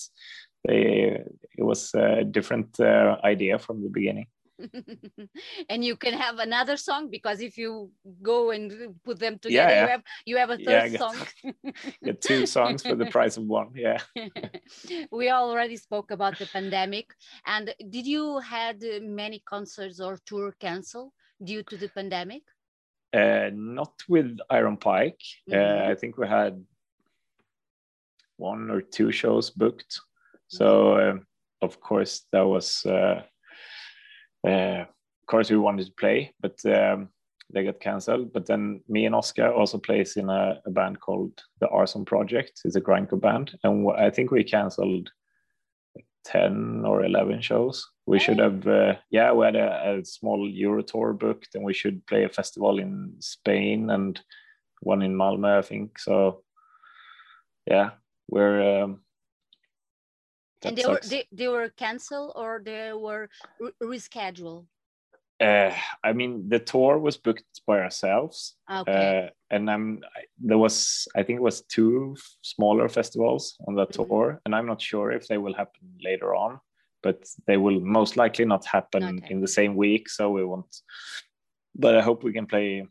they 0.65 1.21
it 1.57 1.63
was 1.63 1.93
a 1.93 2.23
different 2.23 2.79
uh, 2.79 3.17
idea 3.23 3.57
from 3.57 3.81
the 3.81 3.89
beginning 3.89 4.27
and 5.69 5.83
you 5.83 5.95
can 5.95 6.13
have 6.13 6.39
another 6.39 6.77
song 6.77 7.09
because 7.09 7.41
if 7.41 7.57
you 7.57 7.91
go 8.21 8.51
and 8.51 8.95
put 9.03 9.19
them 9.19 9.39
together 9.39 9.69
yeah, 9.69 9.75
yeah. 9.75 9.81
you 9.83 9.89
have 9.89 10.03
you 10.25 10.37
have 10.37 10.49
a 10.49 10.57
third 10.57 10.91
yeah, 10.91 10.97
song 10.97 11.15
get 12.03 12.21
two 12.21 12.45
songs 12.45 12.83
for 12.83 12.95
the 12.95 13.05
price 13.15 13.37
of 13.37 13.43
one 13.43 13.69
yeah 13.75 13.99
we 15.11 15.29
already 15.29 15.77
spoke 15.77 16.11
about 16.11 16.37
the 16.37 16.45
pandemic 16.47 17.11
and 17.45 17.73
did 17.89 18.05
you 18.05 18.39
had 18.39 18.83
many 19.01 19.41
concerts 19.45 19.99
or 19.99 20.17
tour 20.25 20.53
cancel 20.59 21.13
due 21.43 21.63
to 21.63 21.77
the 21.77 21.89
pandemic 21.89 22.43
uh, 23.13 23.49
not 23.53 23.93
with 24.07 24.37
iron 24.49 24.77
pike 24.77 25.23
mm 25.47 25.53
-hmm. 25.53 25.59
uh, 25.59 25.67
mm-hmm. 25.67 25.91
i 25.91 25.95
think 25.95 26.17
we 26.17 26.27
had 26.27 26.53
one 28.37 28.73
or 28.73 28.81
two 28.95 29.11
shows 29.11 29.51
booked 29.51 29.93
so 30.47 30.67
um, 30.97 31.27
of 31.61 31.79
course 31.79 32.25
that 32.31 32.45
was, 32.45 32.85
uh, 32.85 33.21
uh, 34.47 34.81
of 34.81 35.27
course 35.27 35.49
we 35.49 35.57
wanted 35.57 35.85
to 35.85 35.93
play, 35.93 36.33
but 36.39 36.59
um, 36.65 37.09
they 37.51 37.63
got 37.63 37.79
cancelled. 37.79 38.33
But 38.33 38.45
then 38.45 38.81
me 38.87 39.05
and 39.05 39.15
Oscar 39.15 39.51
also 39.51 39.77
plays 39.77 40.17
in 40.17 40.29
a, 40.29 40.61
a 40.65 40.71
band 40.71 40.99
called 40.99 41.41
the 41.59 41.67
Arson 41.67 42.05
Project. 42.05 42.61
It's 42.65 42.75
a 42.75 42.81
grindcore 42.81 43.21
band, 43.21 43.57
and 43.63 43.89
I 43.91 44.09
think 44.09 44.31
we 44.31 44.43
cancelled 44.43 45.11
ten 46.23 46.83
or 46.85 47.03
eleven 47.03 47.41
shows. 47.41 47.87
We 48.05 48.17
hey. 48.17 48.23
should 48.23 48.39
have, 48.39 48.67
uh, 48.67 48.95
yeah, 49.11 49.31
we 49.31 49.45
had 49.45 49.55
a, 49.55 49.99
a, 49.99 50.05
small 50.05 50.49
Euro 50.49 50.81
tour 50.81 51.13
booked, 51.13 51.55
and 51.55 51.63
we 51.63 51.73
should 51.73 52.05
play 52.07 52.23
a 52.23 52.29
festival 52.29 52.79
in 52.79 53.13
Spain 53.19 53.89
and 53.89 54.19
one 54.81 55.01
in 55.01 55.15
Malmö, 55.15 55.59
I 55.59 55.61
think. 55.61 55.99
So, 55.99 56.43
yeah, 57.67 57.91
we're 58.27 58.83
um, 58.83 59.01
and 60.63 60.77
they 60.77 60.81
sucks. 60.81 61.05
were 61.05 61.09
they, 61.09 61.27
they 61.31 61.47
were 61.47 61.69
canceled 61.69 62.33
or 62.35 62.61
they 62.63 62.91
were 62.93 63.29
re 63.59 63.71
rescheduled 63.81 64.65
uh, 65.41 65.73
I 66.03 66.11
mean, 66.11 66.49
the 66.49 66.59
tour 66.59 66.99
was 66.99 67.15
booked 67.15 67.61
by 67.65 67.79
ourselves, 67.79 68.55
okay. 68.69 69.27
uh, 69.27 69.29
and 69.49 69.71
I'm 69.71 70.03
there 70.37 70.57
was 70.57 71.07
I 71.15 71.23
think 71.23 71.37
it 71.37 71.43
was 71.43 71.61
two 71.61 72.17
smaller 72.41 72.89
festivals 72.89 73.55
on 73.65 73.75
that 73.75 73.89
mm 73.89 74.01
-hmm. 74.01 74.07
tour, 74.07 74.41
and 74.43 74.53
I'm 74.53 74.65
not 74.65 74.81
sure 74.81 75.15
if 75.15 75.27
they 75.27 75.37
will 75.37 75.55
happen 75.55 75.97
later 75.99 76.35
on, 76.35 76.59
but 77.03 77.17
they 77.45 77.57
will 77.57 77.79
most 77.79 78.15
likely 78.15 78.45
not 78.45 78.65
happen 78.65 79.03
okay. 79.03 79.31
in 79.31 79.41
the 79.41 79.47
same 79.47 79.73
week. 79.75 80.09
So 80.09 80.33
we 80.33 80.43
won't. 80.43 80.83
But 81.73 81.95
I 81.95 82.01
hope 82.01 82.27
we 82.27 82.33
can 82.33 82.45
play. 82.45 82.87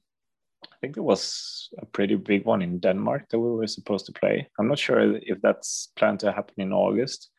I 0.74 0.76
think 0.80 0.94
there 0.94 1.08
was 1.14 1.68
a 1.78 1.86
pretty 1.86 2.16
big 2.16 2.46
one 2.46 2.64
in 2.64 2.80
Denmark 2.80 3.28
that 3.28 3.40
we 3.40 3.50
were 3.50 3.68
supposed 3.68 4.06
to 4.06 4.20
play. 4.20 4.50
I'm 4.58 4.68
not 4.68 4.78
sure 4.78 5.18
if 5.32 5.38
that's 5.40 5.92
planned 5.94 6.20
to 6.20 6.32
happen 6.32 6.54
in 6.56 6.72
August, 6.72 7.30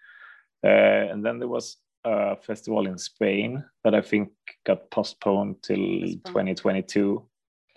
and 0.68 1.26
then 1.26 1.40
there 1.40 1.48
was 1.48 1.78
a 2.06 2.36
festival 2.36 2.88
in 2.88 2.98
Spain 2.98 3.64
that 3.84 3.94
I 3.94 4.02
think 4.02 4.30
got 4.66 4.90
postponed 4.92 5.58
till 5.64 5.78
postponed. 5.78 6.24
2022. 6.26 7.26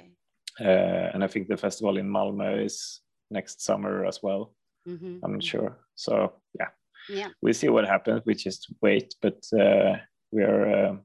Okay. 0.00 0.10
Uh, 0.60 1.10
and 1.14 1.24
I 1.24 1.26
think 1.26 1.48
the 1.48 1.56
festival 1.56 1.96
in 1.96 2.08
Malmö 2.08 2.64
is 2.64 3.00
next 3.30 3.62
summer 3.62 4.04
as 4.04 4.20
well. 4.22 4.54
Mm-hmm. 4.88 5.18
I'm 5.24 5.32
not 5.32 5.44
sure. 5.44 5.78
So 5.94 6.32
yeah, 6.58 6.68
yeah, 7.08 7.28
we 7.40 7.52
see 7.52 7.68
what 7.68 7.86
happens. 7.86 8.22
We 8.26 8.34
just 8.34 8.72
wait, 8.80 9.14
but 9.22 9.44
uh, 9.58 9.96
we 10.30 10.42
are. 10.42 10.86
Uh, 10.86 10.96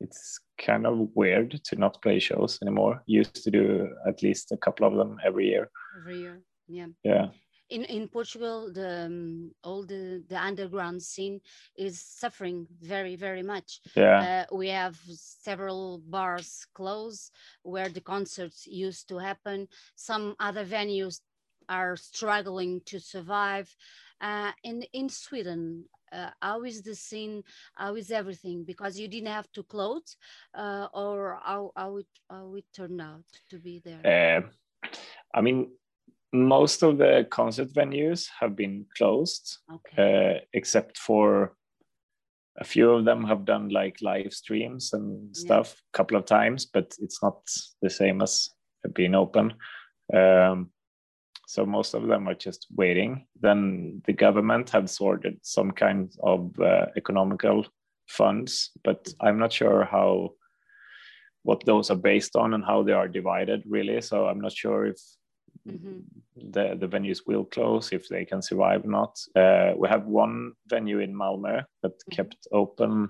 it's 0.00 0.38
kind 0.64 0.86
of 0.86 1.08
weird 1.14 1.60
to 1.64 1.76
not 1.76 2.00
play 2.00 2.20
shows 2.20 2.58
anymore. 2.62 3.02
Used 3.06 3.42
to 3.42 3.50
do 3.50 3.88
at 4.06 4.22
least 4.22 4.52
a 4.52 4.56
couple 4.56 4.86
of 4.86 4.94
them 4.94 5.18
every 5.24 5.48
year. 5.48 5.70
Every 5.98 6.20
year, 6.20 6.40
yeah. 6.68 6.86
Yeah 7.02 7.28
in 7.70 7.84
in 7.84 8.08
Portugal, 8.08 8.70
the 8.72 9.06
um, 9.06 9.52
all 9.62 9.82
the 9.84 10.24
the 10.28 10.36
underground 10.36 11.02
scene 11.02 11.40
is 11.76 12.00
suffering 12.00 12.66
very 12.80 13.16
very 13.16 13.42
much. 13.42 13.80
Yeah, 13.94 14.46
uh, 14.50 14.54
we 14.56 14.68
have 14.68 14.96
several 15.14 16.00
bars 16.06 16.66
closed 16.74 17.30
where 17.62 17.88
the 17.88 18.00
concerts 18.00 18.66
used 18.66 19.08
to 19.08 19.18
happen. 19.18 19.68
Some 19.96 20.34
other 20.40 20.64
venues 20.64 21.20
are 21.68 21.96
struggling 21.96 22.80
to 22.86 22.98
survive. 22.98 23.74
Uh, 24.20 24.52
in 24.64 24.82
in 24.92 25.08
Sweden, 25.08 25.84
uh, 26.12 26.30
how 26.40 26.64
is 26.64 26.82
the 26.82 26.94
scene? 26.94 27.42
How 27.74 27.94
is 27.94 28.10
everything? 28.10 28.64
Because 28.64 28.98
you 28.98 29.08
didn't 29.08 29.28
have 29.32 29.50
to 29.52 29.62
close, 29.62 30.16
uh, 30.54 30.88
or 30.92 31.38
how 31.42 31.72
how 31.76 31.96
it 31.98 32.06
how 32.30 32.54
it 32.56 32.64
turned 32.74 33.00
out 33.00 33.24
to 33.50 33.58
be 33.58 33.80
there. 33.84 34.02
Uh, 34.04 34.88
I 35.34 35.40
mean, 35.40 35.70
most 36.32 36.82
of 36.82 36.98
the 36.98 37.26
concert 37.30 37.72
venues 37.72 38.28
have 38.40 38.54
been 38.54 38.86
closed, 38.96 39.58
okay. 39.72 40.36
uh, 40.36 40.40
except 40.52 40.98
for 40.98 41.54
a 42.58 42.64
few 42.64 42.90
of 42.90 43.04
them 43.04 43.24
have 43.24 43.44
done 43.44 43.68
like 43.68 44.02
live 44.02 44.32
streams 44.32 44.92
and 44.92 45.36
stuff 45.36 45.80
a 45.94 45.96
couple 45.96 46.16
of 46.16 46.24
times, 46.24 46.66
but 46.66 46.94
it's 46.98 47.22
not 47.22 47.40
the 47.82 47.90
same 47.90 48.20
as 48.20 48.50
being 48.94 49.14
open. 49.14 49.54
Um, 50.12 50.70
so 51.46 51.64
most 51.64 51.94
of 51.94 52.06
them 52.08 52.28
are 52.28 52.34
just 52.34 52.66
waiting. 52.74 53.26
Then 53.40 54.02
the 54.06 54.12
government 54.12 54.70
have 54.70 54.90
sorted 54.90 55.38
some 55.42 55.70
kind 55.70 56.12
of 56.22 56.58
uh, 56.60 56.86
economical 56.96 57.66
funds, 58.08 58.70
but. 58.84 59.08
I'm 59.20 59.38
not 59.38 59.52
sure 59.52 59.84
how 59.84 60.32
what 61.42 61.64
those 61.64 61.90
are 61.90 61.96
based 61.96 62.36
on 62.36 62.54
and 62.54 62.64
how 62.64 62.82
they 62.82 62.92
are 62.92 63.08
divided 63.08 63.62
really. 63.66 64.00
So 64.02 64.26
I'm 64.26 64.40
not 64.40 64.52
sure 64.52 64.86
if 64.86 65.00
mm-hmm. 65.68 66.50
the 66.52 66.76
the 66.80 66.88
venues 66.88 67.20
will 67.26 67.44
close 67.44 67.92
if 67.92 68.08
they 68.08 68.24
can 68.24 68.42
survive 68.42 68.84
or 68.84 68.88
not. 68.88 69.18
Uh, 69.36 69.72
we 69.76 69.88
have 69.88 70.06
one 70.06 70.52
venue 70.66 71.00
in 71.00 71.14
Malmö 71.14 71.64
that 71.82 71.92
mm-hmm. 71.92 72.16
kept 72.16 72.46
open, 72.52 73.08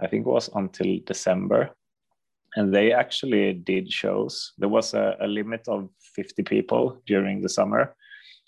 I 0.00 0.06
think 0.06 0.26
it 0.26 0.30
was 0.30 0.50
until 0.54 0.98
December, 1.06 1.70
and 2.56 2.74
they 2.74 2.92
actually 2.92 3.52
did 3.52 3.92
shows. 3.92 4.52
There 4.58 4.68
was 4.68 4.94
a, 4.94 5.16
a 5.20 5.26
limit 5.26 5.68
of 5.68 5.88
50 6.14 6.42
people 6.42 7.00
during 7.06 7.40
the 7.40 7.48
summer. 7.48 7.94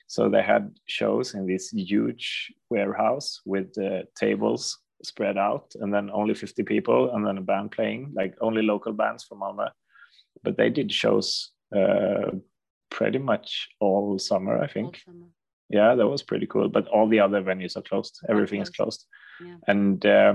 So 0.07 0.29
they 0.29 0.43
had 0.43 0.77
shows 0.87 1.35
in 1.35 1.47
this 1.47 1.71
huge 1.73 2.53
warehouse 2.69 3.41
with 3.47 3.79
uh, 3.79 4.03
tables 4.15 4.79
spread 5.05 5.39
out 5.39 5.73
and 5.81 5.93
then 5.93 6.11
only 6.13 6.35
50 6.35 6.63
people 6.65 7.15
and 7.15 7.27
then 7.27 7.39
a 7.39 7.41
band 7.41 7.73
playing, 7.73 8.13
like 8.15 8.35
only 8.41 8.63
local 8.63 8.93
bands 8.93 9.25
from 9.25 9.41
Malmö. 9.41 9.69
But 10.43 10.57
they 10.57 10.71
did 10.71 10.93
shows 10.93 11.53
uh, 11.75 12.33
pretty 12.93 13.19
much 13.19 13.69
all 13.81 14.19
summer, 14.19 14.63
I 14.63 14.69
think. 14.69 15.01
Summer. 15.05 15.27
Yeah, 15.71 15.95
that 15.95 16.07
was 16.07 16.23
pretty 16.23 16.47
cool. 16.47 16.69
But 16.69 16.87
all 16.89 17.09
the 17.09 17.21
other 17.21 17.43
venues 17.43 17.77
are 17.77 17.83
closed. 17.83 18.21
Everything 18.29 18.61
is 18.61 18.71
closed. 18.71 19.07
Yeah. 19.41 19.57
And 19.67 20.05
uh, 20.05 20.35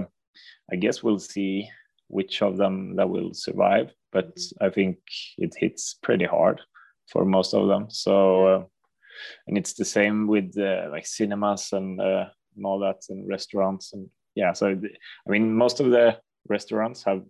I 0.71 0.75
guess 0.75 1.03
we'll 1.03 1.19
see 1.19 1.69
which 2.07 2.41
of 2.41 2.57
them 2.57 2.95
that 2.95 3.09
will 3.09 3.33
survive. 3.33 3.91
But 4.11 4.35
mm-hmm. 4.35 4.65
I 4.65 4.69
think 4.69 4.97
it 5.37 5.53
hits 5.55 5.95
pretty 6.01 6.25
hard 6.25 6.61
for 7.11 7.23
most 7.23 7.53
of 7.53 7.67
them. 7.67 7.85
So, 7.89 8.47
uh, 8.47 8.63
and 9.47 9.57
it's 9.57 9.73
the 9.73 9.85
same 9.85 10.27
with 10.27 10.57
uh, 10.57 10.87
like 10.91 11.05
cinemas 11.05 11.71
and, 11.71 12.01
uh, 12.01 12.25
and 12.55 12.65
all 12.65 12.79
that, 12.79 13.01
and 13.09 13.27
restaurants 13.27 13.93
and 13.93 14.09
yeah. 14.35 14.53
So 14.53 14.69
I 14.69 15.29
mean, 15.29 15.53
most 15.53 15.79
of 15.79 15.91
the 15.91 16.17
restaurants 16.47 17.03
have 17.03 17.23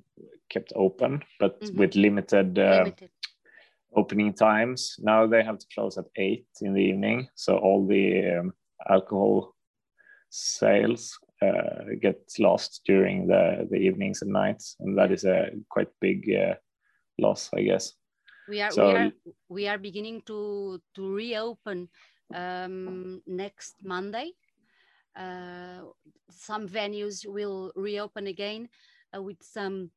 kept 0.49 0.73
open, 0.75 1.23
but 1.39 1.59
mm-hmm. 1.61 1.77
with 1.77 1.95
limited, 1.95 2.59
uh, 2.59 2.83
limited 2.83 3.09
opening 3.95 4.33
times. 4.33 4.95
Now 4.99 5.27
they 5.27 5.43
have 5.43 5.59
to 5.59 5.67
close 5.73 5.97
at 5.97 6.05
eight 6.15 6.47
in 6.61 6.73
the 6.73 6.81
evening, 6.81 7.29
so 7.35 7.57
all 7.57 7.87
the 7.87 8.39
um, 8.39 8.53
alcohol 8.89 9.53
sales 10.29 11.17
uh, 11.41 11.95
get 12.01 12.19
lost 12.39 12.81
during 12.85 13.27
the 13.27 13.67
the 13.69 13.77
evenings 13.77 14.21
and 14.21 14.31
nights, 14.31 14.75
and 14.79 14.97
that 14.97 15.11
is 15.11 15.23
a 15.25 15.49
quite 15.69 15.89
big 16.01 16.29
uh, 16.33 16.55
loss, 17.17 17.49
I 17.55 17.61
guess. 17.63 17.93
We 18.47 18.61
are 18.61 18.71
so, 18.71 18.87
we 18.87 18.93
are 18.95 19.11
we 19.49 19.67
are 19.67 19.77
beginning 19.77 20.21
to 20.25 20.81
to 20.95 21.13
reopen 21.13 21.89
um, 22.33 23.21
next 23.25 23.75
Monday. 23.83 24.31
Uh, 25.15 25.81
some 26.29 26.67
venues 26.67 27.25
will 27.25 27.71
reopen 27.75 28.27
again 28.27 28.69
uh, 29.15 29.21
with 29.21 29.41
some 29.41 29.91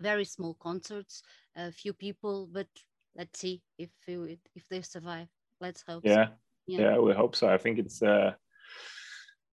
very 0.00 0.24
small 0.24 0.54
concerts, 0.54 1.22
a 1.56 1.70
few 1.70 1.92
people, 1.92 2.48
but 2.50 2.66
let's 3.16 3.38
see 3.38 3.62
if 3.78 3.90
it, 4.06 4.40
if 4.54 4.68
they 4.68 4.82
survive. 4.82 5.28
Let's 5.60 5.84
hope. 5.86 6.02
Yeah. 6.04 6.26
So. 6.26 6.32
yeah, 6.66 6.80
yeah, 6.80 6.98
we 6.98 7.12
hope 7.12 7.36
so. 7.36 7.48
I 7.48 7.58
think 7.58 7.78
it's. 7.78 8.02
Uh, 8.02 8.32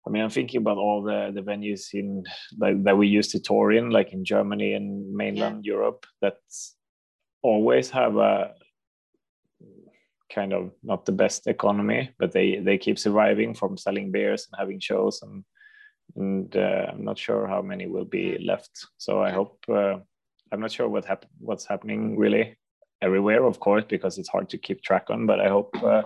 I 0.07 0.11
mean, 0.11 0.23
I'm 0.23 0.31
thinking 0.31 0.61
about 0.61 0.79
all 0.79 1.03
the 1.03 1.33
the 1.35 1.43
venues 1.43 1.93
in 1.93 2.25
like, 2.59 2.83
that 2.85 2.97
we 2.97 3.09
used 3.09 3.33
to 3.33 3.41
tour 3.41 3.73
in, 3.73 3.91
like 3.91 4.13
in 4.13 4.25
Germany 4.25 4.73
and 4.73 5.15
mainland 5.15 5.65
yeah. 5.65 5.73
Europe, 5.73 6.07
that 6.23 6.39
always 7.43 7.91
have 7.91 8.17
a 8.17 8.55
kind 10.33 10.53
of 10.53 10.73
not 10.83 11.05
the 11.05 11.13
best 11.13 11.47
economy, 11.47 12.11
but 12.19 12.33
they 12.33 12.61
they 12.61 12.79
keep 12.79 12.99
surviving 12.99 13.55
from 13.55 13.77
selling 13.77 14.11
beers 14.11 14.47
and 14.47 14.59
having 14.59 14.81
shows 14.81 15.23
and 15.23 15.45
and 16.17 16.57
uh, 16.57 16.87
I'm 16.91 17.05
not 17.05 17.19
sure 17.19 17.47
how 17.47 17.63
many 17.63 17.87
will 17.87 18.05
be 18.05 18.39
left. 18.39 18.87
So 18.97 19.23
I 19.23 19.31
hope 19.31 19.59
uh, 19.69 19.97
I'm 20.51 20.61
not 20.61 20.73
sure 20.73 20.89
what 20.89 21.05
hap- 21.05 21.27
what's 21.39 21.67
happening 21.67 22.17
really 22.17 22.58
everywhere, 23.03 23.45
of 23.45 23.61
course, 23.61 23.85
because 23.89 24.19
it's 24.19 24.29
hard 24.29 24.49
to 24.51 24.59
keep 24.59 24.83
track 24.83 25.07
on. 25.11 25.27
But 25.27 25.41
I 25.41 25.49
hope 25.49 25.71
uh, 25.83 26.03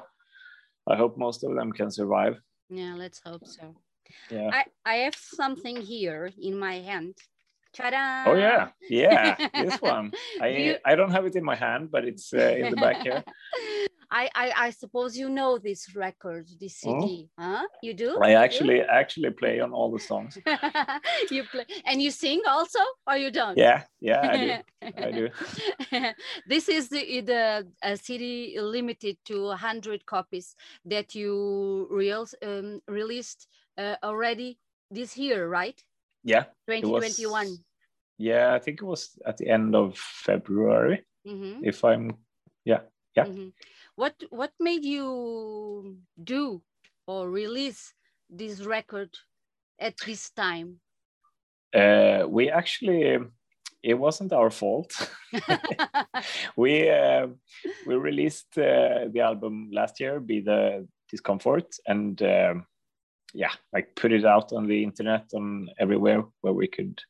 I 0.89 0.97
hope 0.97 1.17
most 1.17 1.45
of 1.45 1.55
them 1.55 1.73
can 1.73 1.91
survive. 1.91 2.41
Yeah, 2.69 2.95
let's 2.97 3.21
hope 3.25 3.47
so. 3.47 3.77
Yeah. 4.31 4.51
I, 4.53 4.65
I 4.85 4.95
have 5.05 5.17
something 5.17 5.77
here 5.77 6.31
in 6.41 6.59
my 6.59 6.75
hand. 6.75 7.15
Ta-da! 7.73 8.31
Oh 8.31 8.35
yeah, 8.35 8.69
yeah, 8.91 9.37
this 9.55 9.77
one. 9.81 10.13
I 10.41 10.49
you... 10.49 10.77
I 10.85 10.95
don't 10.95 11.11
have 11.11 11.25
it 11.25 11.37
in 11.37 11.45
my 11.45 11.57
hand, 11.57 11.91
but 11.91 12.05
it's 12.05 12.33
uh, 12.35 12.55
in 12.59 12.71
the 12.71 12.77
back 12.77 13.03
here. 13.03 13.25
I, 14.13 14.29
I, 14.35 14.53
I 14.67 14.71
suppose 14.71 15.17
you 15.17 15.31
know 15.31 15.57
this 15.57 15.97
record, 15.97 16.47
this 16.61 16.77
CD, 16.77 17.31
oh. 17.39 17.43
huh? 17.43 17.63
You 17.83 17.95
do? 17.95 18.19
I 18.21 18.33
actually 18.33 18.81
do? 18.81 18.87
actually 18.91 19.31
play 19.31 19.59
on 19.61 19.73
all 19.73 19.91
the 19.91 19.99
songs. 19.99 20.37
you 21.31 21.45
play 21.45 21.65
and 21.87 22.03
you 22.03 22.11
sing 22.11 22.43
also, 22.47 22.79
or 23.07 23.17
you 23.17 23.31
don't? 23.31 23.57
Yeah, 23.57 23.85
yeah, 24.01 24.21
I 24.23 24.37
do. 24.37 24.93
I 25.03 25.11
do. 25.11 25.29
this 26.47 26.69
is 26.69 26.91
the 26.91 27.23
the 27.23 27.67
uh, 27.83 27.97
CD 27.97 28.61
limited 28.61 29.17
to 29.27 29.45
100 29.45 30.05
copies 30.05 30.57
that 30.85 31.15
you 31.15 31.89
real, 31.91 32.27
um, 32.43 32.83
released 32.87 33.49
uh, 33.79 33.97
already 34.03 34.59
this 34.91 35.17
year, 35.17 35.49
right? 35.49 35.83
Yeah. 36.23 36.45
2021. 36.69 37.57
yeah, 38.19 38.55
I 38.55 38.59
think 38.59 38.83
it 38.83 38.85
was 38.85 39.19
at 39.25 39.39
the 39.39 39.49
end 39.49 39.75
of 39.75 39.97
February. 39.97 41.07
Mm 41.27 41.41
-hmm. 41.41 41.65
If 41.65 41.83
I'm, 41.83 42.13
yeah, 42.65 42.83
yeah. 43.17 43.29
Mm 43.29 43.35
-hmm. 43.35 43.53
What 43.97 44.15
what 44.31 44.53
made 44.59 44.85
you 44.85 45.99
do 46.23 46.63
or 47.07 47.29
release 47.29 47.93
this 48.31 48.61
record 48.65 49.11
at 49.79 49.95
this 50.07 50.31
time? 50.31 50.81
Uh, 51.75 52.25
we 52.29 52.51
actually 52.51 53.19
it 53.83 53.95
wasn't 53.95 54.33
our 54.33 54.51
fault. 54.51 54.93
we 56.57 56.89
uh, 56.89 57.27
we 57.87 57.95
released 57.95 58.57
uh, 58.57 59.09
the 59.13 59.21
album 59.21 59.71
last 59.73 60.01
year, 60.01 60.21
"Be 60.21 60.41
the 60.41 60.87
Discomfort," 61.11 61.75
and 61.87 62.23
um, 62.23 62.67
yeah, 63.35 63.53
like 63.73 63.95
put 63.97 64.13
it 64.13 64.25
out 64.25 64.53
on 64.53 64.67
the 64.67 64.83
internet 64.83 65.29
on 65.35 65.69
everywhere 65.79 66.25
where 66.41 66.53
we 66.53 66.69
could 66.69 67.01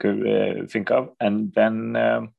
could 0.00 0.26
uh, 0.26 0.66
think 0.66 0.90
of, 0.90 1.10
and 1.20 1.52
then 1.52 1.96
um, 1.96 2.32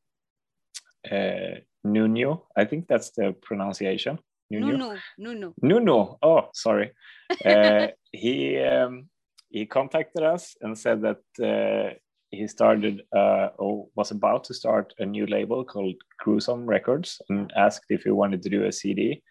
uh, 1.09 1.59
Nuno. 1.83 2.47
I 2.55 2.65
think 2.65 2.87
that's 2.87 3.11
the 3.11 3.35
pronunciation. 3.41 4.19
Nuno. 4.49 4.97
Nuno. 5.17 5.53
Nuno. 5.61 6.17
Oh, 6.21 6.49
sorry. 6.53 6.91
uh, 7.45 7.87
he 8.11 8.59
um, 8.59 9.09
he 9.49 9.65
contacted 9.65 10.23
us 10.23 10.55
and 10.61 10.77
said 10.77 11.01
that 11.01 11.21
uh, 11.41 11.93
he 12.29 12.47
started 12.47 13.03
uh, 13.15 13.49
or 13.57 13.87
was 13.95 14.11
about 14.11 14.43
to 14.45 14.53
start 14.53 14.93
a 14.99 15.05
new 15.05 15.25
label 15.25 15.63
called 15.63 15.95
Gruesome 16.19 16.65
Records 16.65 17.21
and 17.29 17.51
asked 17.55 17.85
if 17.89 18.05
we 18.05 18.11
wanted 18.11 18.41
to 18.43 18.49
do 18.49 18.65
a 18.65 18.71
CD. 18.71 19.21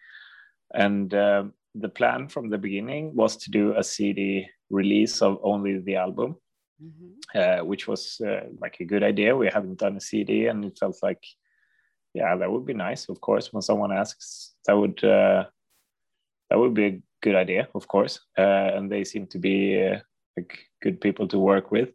And 0.73 1.13
um, 1.13 1.53
the 1.75 1.89
plan 1.89 2.27
from 2.27 2.49
the 2.49 2.57
beginning 2.57 3.15
was 3.15 3.37
to 3.37 3.51
do 3.51 3.75
a 3.75 3.83
CD 3.83 4.47
release 4.69 5.21
of 5.21 5.39
only 5.43 5.79
the 5.79 5.95
album 5.95 6.37
mm-hmm. 6.81 7.37
uh, 7.37 7.63
which 7.63 7.87
was 7.87 8.21
uh, 8.25 8.41
like 8.59 8.77
a 8.79 8.85
good 8.85 9.03
idea. 9.03 9.35
We 9.35 9.47
haven't 9.47 9.79
done 9.79 9.97
a 9.97 10.01
CD, 10.01 10.47
and 10.47 10.65
it 10.65 10.77
felt 10.79 10.97
like, 11.01 11.23
yeah, 12.13 12.35
that 12.35 12.51
would 12.51 12.65
be 12.65 12.73
nice. 12.73 13.09
Of 13.09 13.21
course, 13.21 13.53
when 13.53 13.61
someone 13.61 13.91
asks, 13.91 14.53
that 14.65 14.77
would 14.77 15.03
uh, 15.03 15.45
that 16.49 16.59
would 16.59 16.73
be 16.73 16.85
a 16.85 17.01
good 17.21 17.35
idea, 17.35 17.67
of 17.73 17.87
course. 17.87 18.19
Uh, 18.37 18.71
and 18.75 18.91
they 18.91 19.03
seem 19.03 19.27
to 19.27 19.39
be 19.39 19.81
uh, 19.81 19.99
like 20.37 20.59
good 20.81 20.99
people 20.99 21.27
to 21.29 21.39
work 21.39 21.71
with. 21.71 21.89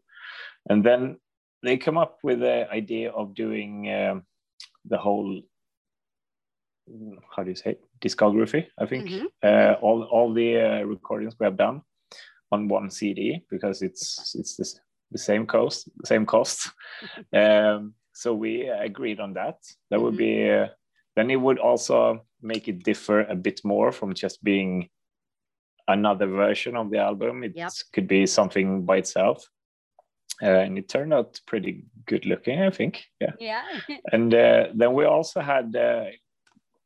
And 0.68 0.84
then 0.84 1.18
they 1.62 1.76
come 1.76 1.98
up 1.98 2.18
with 2.22 2.40
the 2.40 2.70
idea 2.70 3.10
of 3.10 3.34
doing 3.34 3.92
um, 3.92 4.22
the 4.84 4.98
whole 4.98 5.42
how 7.34 7.42
do 7.42 7.50
you 7.50 7.56
say 7.56 7.76
discography 8.00 8.66
i 8.78 8.86
think 8.86 9.08
mm-hmm. 9.08 9.26
uh, 9.42 9.72
all 9.80 10.04
all 10.04 10.32
the 10.32 10.56
uh, 10.56 10.82
recordings 10.82 11.34
we 11.38 11.44
have 11.44 11.56
done 11.56 11.82
on 12.52 12.68
one 12.68 12.90
cd 12.90 13.44
because 13.50 13.82
it's 13.82 14.34
it's 14.38 14.56
the, 14.56 14.80
the 15.10 15.18
same 15.18 15.46
cost 15.46 15.88
same 16.04 16.24
cost 16.24 16.70
um, 17.34 17.92
so 18.16 18.34
we 18.34 18.66
agreed 18.66 19.20
on 19.20 19.34
that. 19.34 19.58
That 19.90 19.96
mm-hmm. 19.96 20.04
would 20.04 20.16
be 20.16 20.50
uh, 20.50 20.68
then 21.16 21.30
it 21.30 21.36
would 21.36 21.58
also 21.58 22.24
make 22.42 22.68
it 22.68 22.82
differ 22.82 23.20
a 23.22 23.34
bit 23.34 23.60
more 23.64 23.92
from 23.92 24.14
just 24.14 24.42
being 24.42 24.88
another 25.88 26.26
version 26.26 26.76
of 26.76 26.90
the 26.90 26.98
album. 26.98 27.44
It 27.44 27.52
yep. 27.54 27.72
could 27.92 28.08
be 28.08 28.26
something 28.26 28.84
by 28.84 28.98
itself. 28.98 29.48
Uh, 30.42 30.46
and 30.46 30.76
it 30.76 30.88
turned 30.88 31.14
out 31.14 31.40
pretty 31.46 31.86
good 32.04 32.26
looking 32.26 32.60
i 32.60 32.70
think. 32.70 33.04
Yeah. 33.20 33.32
Yeah. 33.40 33.62
And 34.12 34.34
uh, 34.34 34.66
then 34.74 34.92
we 34.92 35.04
also 35.06 35.40
had 35.40 35.74
uh, 35.74 36.06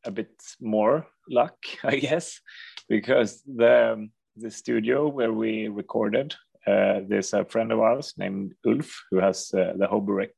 a 0.05 0.11
bit 0.11 0.31
more 0.61 1.07
luck, 1.29 1.57
I 1.85 1.97
guess, 1.97 2.41
because 2.89 3.43
the 3.43 4.09
the 4.37 4.51
studio 4.51 5.09
where 5.09 5.33
we 5.33 5.69
recorded, 5.69 6.35
uh, 6.67 7.01
there's 7.09 7.33
a 7.35 7.45
friend 7.45 7.73
of 7.73 7.81
ours 7.81 8.15
named 8.17 8.55
Ulf 8.65 9.05
who 9.11 9.19
has 9.19 9.53
uh, 9.53 9.73
the 9.77 9.87
Hoberek 9.87 10.37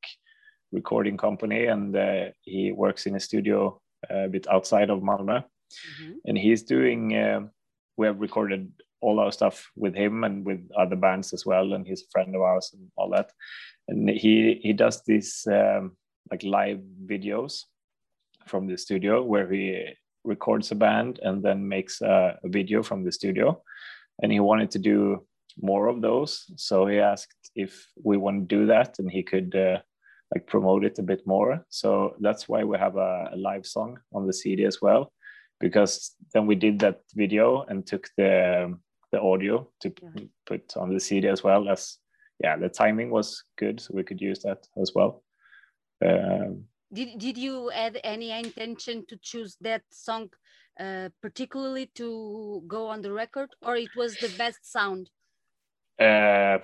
recording 0.73 1.17
company, 1.17 1.67
and 1.67 1.97
uh, 1.97 2.31
he 2.43 2.73
works 2.73 3.07
in 3.07 3.17
a 3.17 3.21
studio 3.21 3.81
uh, 4.11 4.25
a 4.25 4.29
bit 4.29 4.47
outside 4.49 4.91
of 4.91 5.01
Malmö, 5.01 5.45
mm-hmm. 5.45 6.13
and 6.25 6.39
he's 6.39 6.63
doing. 6.63 7.17
Uh, 7.17 7.41
we 7.97 8.07
have 8.07 8.21
recorded 8.21 8.73
all 9.03 9.21
our 9.21 9.33
stuff 9.33 9.71
with 9.77 9.95
him 9.95 10.25
and 10.25 10.47
with 10.47 10.67
other 10.79 10.97
bands 10.97 11.33
as 11.33 11.45
well, 11.45 11.75
and 11.75 11.87
he's 11.87 12.03
a 12.03 12.11
friend 12.11 12.35
of 12.35 12.41
ours 12.41 12.71
and 12.73 12.91
all 12.97 13.11
that. 13.11 13.31
And 13.89 14.09
he 14.09 14.61
he 14.63 14.73
does 14.73 15.03
these 15.05 15.47
um, 15.47 15.97
like 16.31 16.43
live 16.43 16.81
videos 17.07 17.65
from 18.47 18.67
the 18.67 18.79
studio 18.79 19.23
where 19.23 19.51
he 19.51 19.87
records 20.25 20.71
a 20.71 20.75
band 20.75 21.19
and 21.23 21.43
then 21.43 21.69
makes 21.69 22.01
a, 22.01 22.39
a, 22.43 22.49
video 22.49 22.83
from 22.83 23.05
the 23.05 23.13
studio. 23.13 23.61
And 24.23 24.31
he 24.31 24.41
wanted 24.41 24.71
to 24.73 24.79
do 24.79 25.27
more 25.61 25.89
of 25.89 26.01
those. 26.01 26.45
So 26.57 26.87
he 26.87 26.99
asked 26.99 27.51
if 27.55 27.87
we 28.03 28.17
want 28.17 28.49
to 28.49 28.57
do 28.57 28.67
that 28.67 28.99
and 28.99 29.11
he 29.11 29.23
could 29.23 29.55
uh, 29.55 29.79
like 30.33 30.47
promote 30.47 30.85
it 30.85 30.99
a 30.99 31.03
bit 31.03 31.27
more. 31.27 31.65
So 31.69 32.17
that's 32.21 32.49
why 32.49 32.65
we 32.65 32.79
have 32.79 32.97
a, 32.97 33.31
a, 33.33 33.37
live 33.37 33.67
song 33.67 33.99
on 34.13 34.27
the 34.27 34.33
CD 34.33 34.65
as 34.65 34.81
well, 34.81 35.13
because 35.61 36.15
then 36.33 36.47
we 36.47 36.55
did 36.55 36.79
that 36.81 37.01
video 37.15 37.63
and 37.69 37.87
took 37.87 38.09
the 38.17 38.77
the 39.11 39.21
audio 39.21 39.69
to 39.81 39.93
yeah. 40.03 40.25
put 40.47 40.77
on 40.77 40.95
the 40.95 41.01
CD 41.01 41.29
as 41.29 41.43
well 41.45 41.69
as 41.69 41.99
yeah 42.43 42.57
the 42.57 42.69
timing 42.71 43.11
was 43.11 43.45
good 43.59 43.79
so 43.79 43.93
we 43.93 44.03
could 44.03 44.21
use 44.21 44.43
that 44.43 44.67
as 44.81 44.93
well. 44.95 45.23
Um, 46.05 46.65
did, 46.93 47.19
did 47.19 47.39
you 47.39 47.69
have 47.69 47.97
any 48.03 48.31
intention 48.33 49.05
to 49.09 49.17
choose 49.23 49.57
that 49.61 49.83
song 49.91 50.31
uh, 50.81 51.11
particularly 51.21 51.91
to 51.95 52.63
go 52.67 52.89
on 52.89 53.03
the 53.03 53.13
record 53.13 53.51
or 53.61 53.77
it 53.77 53.91
was 53.97 54.17
the 54.17 54.33
best 54.39 54.61
sound 54.65 55.11
uh 56.01 56.59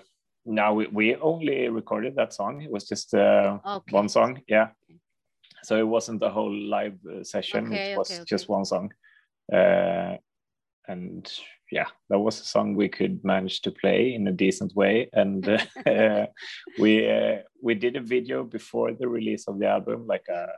now 0.49 0.73
we, 0.75 0.87
we 0.89 1.17
only 1.17 1.69
recorded 1.69 2.15
that 2.17 2.33
song 2.33 2.63
it 2.63 2.71
was 2.71 2.89
just 2.89 3.15
uh, 3.15 3.59
okay. 3.65 3.93
one 3.93 4.09
song 4.09 4.41
yeah 4.49 4.69
so 5.63 5.77
it 5.79 5.87
wasn't 5.87 6.23
a 6.23 6.31
whole 6.31 6.55
live 6.55 6.99
uh, 7.07 7.23
session 7.23 7.67
okay, 7.67 7.93
it 7.93 7.99
was 7.99 8.11
okay, 8.11 8.25
just 8.27 8.49
one 8.49 8.65
song 8.65 8.91
uh, 9.53 10.17
and 10.89 11.31
yeah, 11.71 11.87
that 12.09 12.19
was 12.19 12.41
a 12.41 12.45
song 12.45 12.75
we 12.75 12.89
could 12.89 13.23
manage 13.25 13.61
to 13.63 13.71
play 13.71 14.15
in 14.15 14.27
a 14.27 14.33
decent 14.33 14.75
way. 14.75 15.11
And 15.13 15.47
uh, 15.49 15.59
we 16.79 17.11
uh, 17.11 17.39
we 17.63 17.75
did 17.75 17.97
a 17.97 18.01
video 18.01 18.43
before 18.45 18.93
the 18.93 19.09
release 19.09 19.47
of 19.49 19.59
the 19.59 19.67
album, 19.67 20.07
like 20.07 20.27
a, 20.29 20.43
uh, 20.43 20.53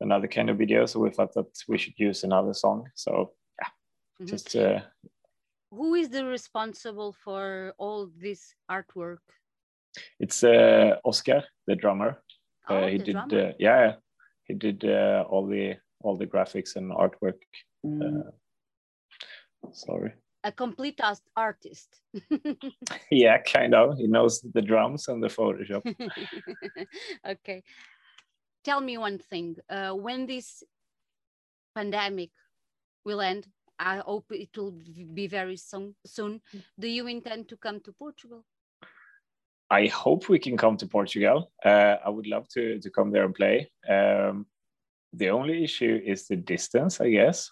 another 0.00 0.28
kind 0.28 0.48
of 0.48 0.58
video. 0.58 0.86
So 0.86 1.00
we 1.00 1.10
thought 1.10 1.34
that 1.34 1.50
we 1.68 1.76
should 1.76 1.98
use 1.98 2.24
another 2.24 2.54
song. 2.54 2.88
So 2.94 3.32
yeah, 3.60 3.68
mm-hmm. 4.20 4.26
just. 4.26 4.56
Uh, 4.56 4.80
Who 5.70 5.94
is 5.94 6.08
the 6.08 6.24
responsible 6.24 7.12
for 7.12 7.74
all 7.78 8.10
this 8.16 8.54
artwork? 8.70 9.18
It's 10.18 10.42
uh, 10.42 10.96
Oscar, 11.04 11.44
the 11.66 11.76
drummer. 11.76 12.22
Uh, 12.68 12.74
oh, 12.74 12.86
he 12.86 12.98
the 12.98 13.04
did, 13.04 13.12
drummer. 13.12 13.52
yeah, 13.58 13.94
he 14.44 14.54
did 14.54 14.84
all 14.84 15.46
the 15.46 15.76
all 16.02 16.16
the 16.16 16.26
graphics 16.26 16.76
and 16.76 16.92
artwork. 16.92 17.38
Mm 17.84 18.32
Sorry. 19.72 20.12
A 20.42 20.52
complete 20.52 21.00
artist. 21.36 22.00
yeah, 23.10 23.38
kind 23.42 23.74
of. 23.74 23.98
He 23.98 24.06
knows 24.06 24.40
the 24.40 24.62
drums 24.62 25.08
and 25.08 25.22
the 25.22 25.28
Photoshop. 25.28 25.82
okay. 27.28 27.62
Tell 28.64 28.80
me 28.80 28.96
one 28.98 29.18
thing. 29.18 29.56
Uh, 29.68 29.92
when 29.92 30.26
this 30.26 30.62
pandemic 31.74 32.30
will 33.04 33.20
end, 33.20 33.46
I 33.80 34.02
hope 34.04 34.26
it 34.30 34.56
will 34.56 34.74
be 35.14 35.26
very 35.26 35.56
soon. 35.56 35.94
Soon. 36.04 36.40
Do 36.78 36.86
you 36.86 37.06
intend 37.06 37.48
to 37.48 37.56
come 37.56 37.80
to 37.80 37.92
Portugal? 37.92 38.44
I 39.70 39.86
hope 39.86 40.28
we 40.28 40.38
can 40.38 40.56
come 40.56 40.76
to 40.76 40.86
Portugal. 40.86 41.50
Uh, 41.64 41.96
I 42.04 42.10
would 42.10 42.26
love 42.26 42.46
to 42.50 42.78
to 42.80 42.90
come 42.90 43.10
there 43.10 43.24
and 43.24 43.34
play. 43.34 43.70
Um, 43.88 44.46
the 45.12 45.30
only 45.30 45.64
issue 45.64 46.00
is 46.04 46.26
the 46.26 46.36
distance, 46.36 47.00
I 47.00 47.10
guess 47.10 47.50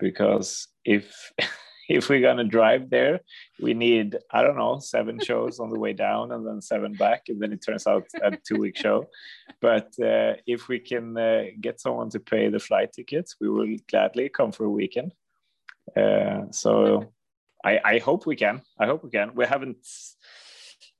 because 0.00 0.66
if 0.84 1.32
if 1.88 2.08
we're 2.08 2.20
gonna 2.20 2.44
drive 2.44 2.90
there, 2.90 3.20
we 3.60 3.74
need 3.74 4.16
I 4.32 4.42
don't 4.42 4.56
know 4.56 4.78
seven 4.80 5.20
shows 5.24 5.60
on 5.60 5.70
the 5.70 5.78
way 5.78 5.92
down 5.92 6.32
and 6.32 6.44
then 6.44 6.60
seven 6.60 6.94
back, 6.94 7.24
and 7.28 7.40
then 7.40 7.52
it 7.52 7.62
turns 7.64 7.86
out 7.86 8.06
a 8.22 8.36
two 8.36 8.56
week 8.56 8.76
show. 8.76 9.06
But 9.60 9.92
uh, 10.02 10.34
if 10.46 10.68
we 10.68 10.80
can 10.80 11.16
uh, 11.16 11.44
get 11.60 11.80
someone 11.80 12.10
to 12.10 12.20
pay 12.20 12.48
the 12.48 12.58
flight 12.58 12.92
tickets, 12.92 13.36
we 13.40 13.48
will 13.48 13.76
gladly 13.88 14.28
come 14.30 14.50
for 14.50 14.64
a 14.64 14.70
weekend. 14.70 15.12
Uh, 15.96 16.50
so 16.50 17.12
I, 17.64 17.80
I 17.84 17.98
hope 17.98 18.26
we 18.26 18.36
can. 18.36 18.62
I 18.78 18.86
hope 18.86 19.04
we 19.04 19.10
can. 19.10 19.34
We 19.34 19.46
haven't. 19.46 19.86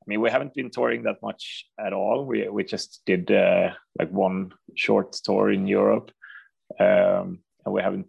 I 0.03 0.05
mean, 0.07 0.21
we 0.21 0.31
haven't 0.31 0.55
been 0.55 0.71
touring 0.71 1.03
that 1.05 1.23
much 1.23 1.67
at 1.79 1.93
all. 1.93 2.25
We 2.25 2.49
we 2.49 2.65
just 2.65 3.03
did 3.07 3.31
uh, 3.31 3.71
like 3.99 4.11
one 4.11 4.53
short 4.75 5.13
tour 5.13 5.51
in 5.51 5.67
Europe, 5.67 6.11
um, 6.79 7.41
and 7.65 7.75
we 7.75 7.83
haven't 7.83 8.07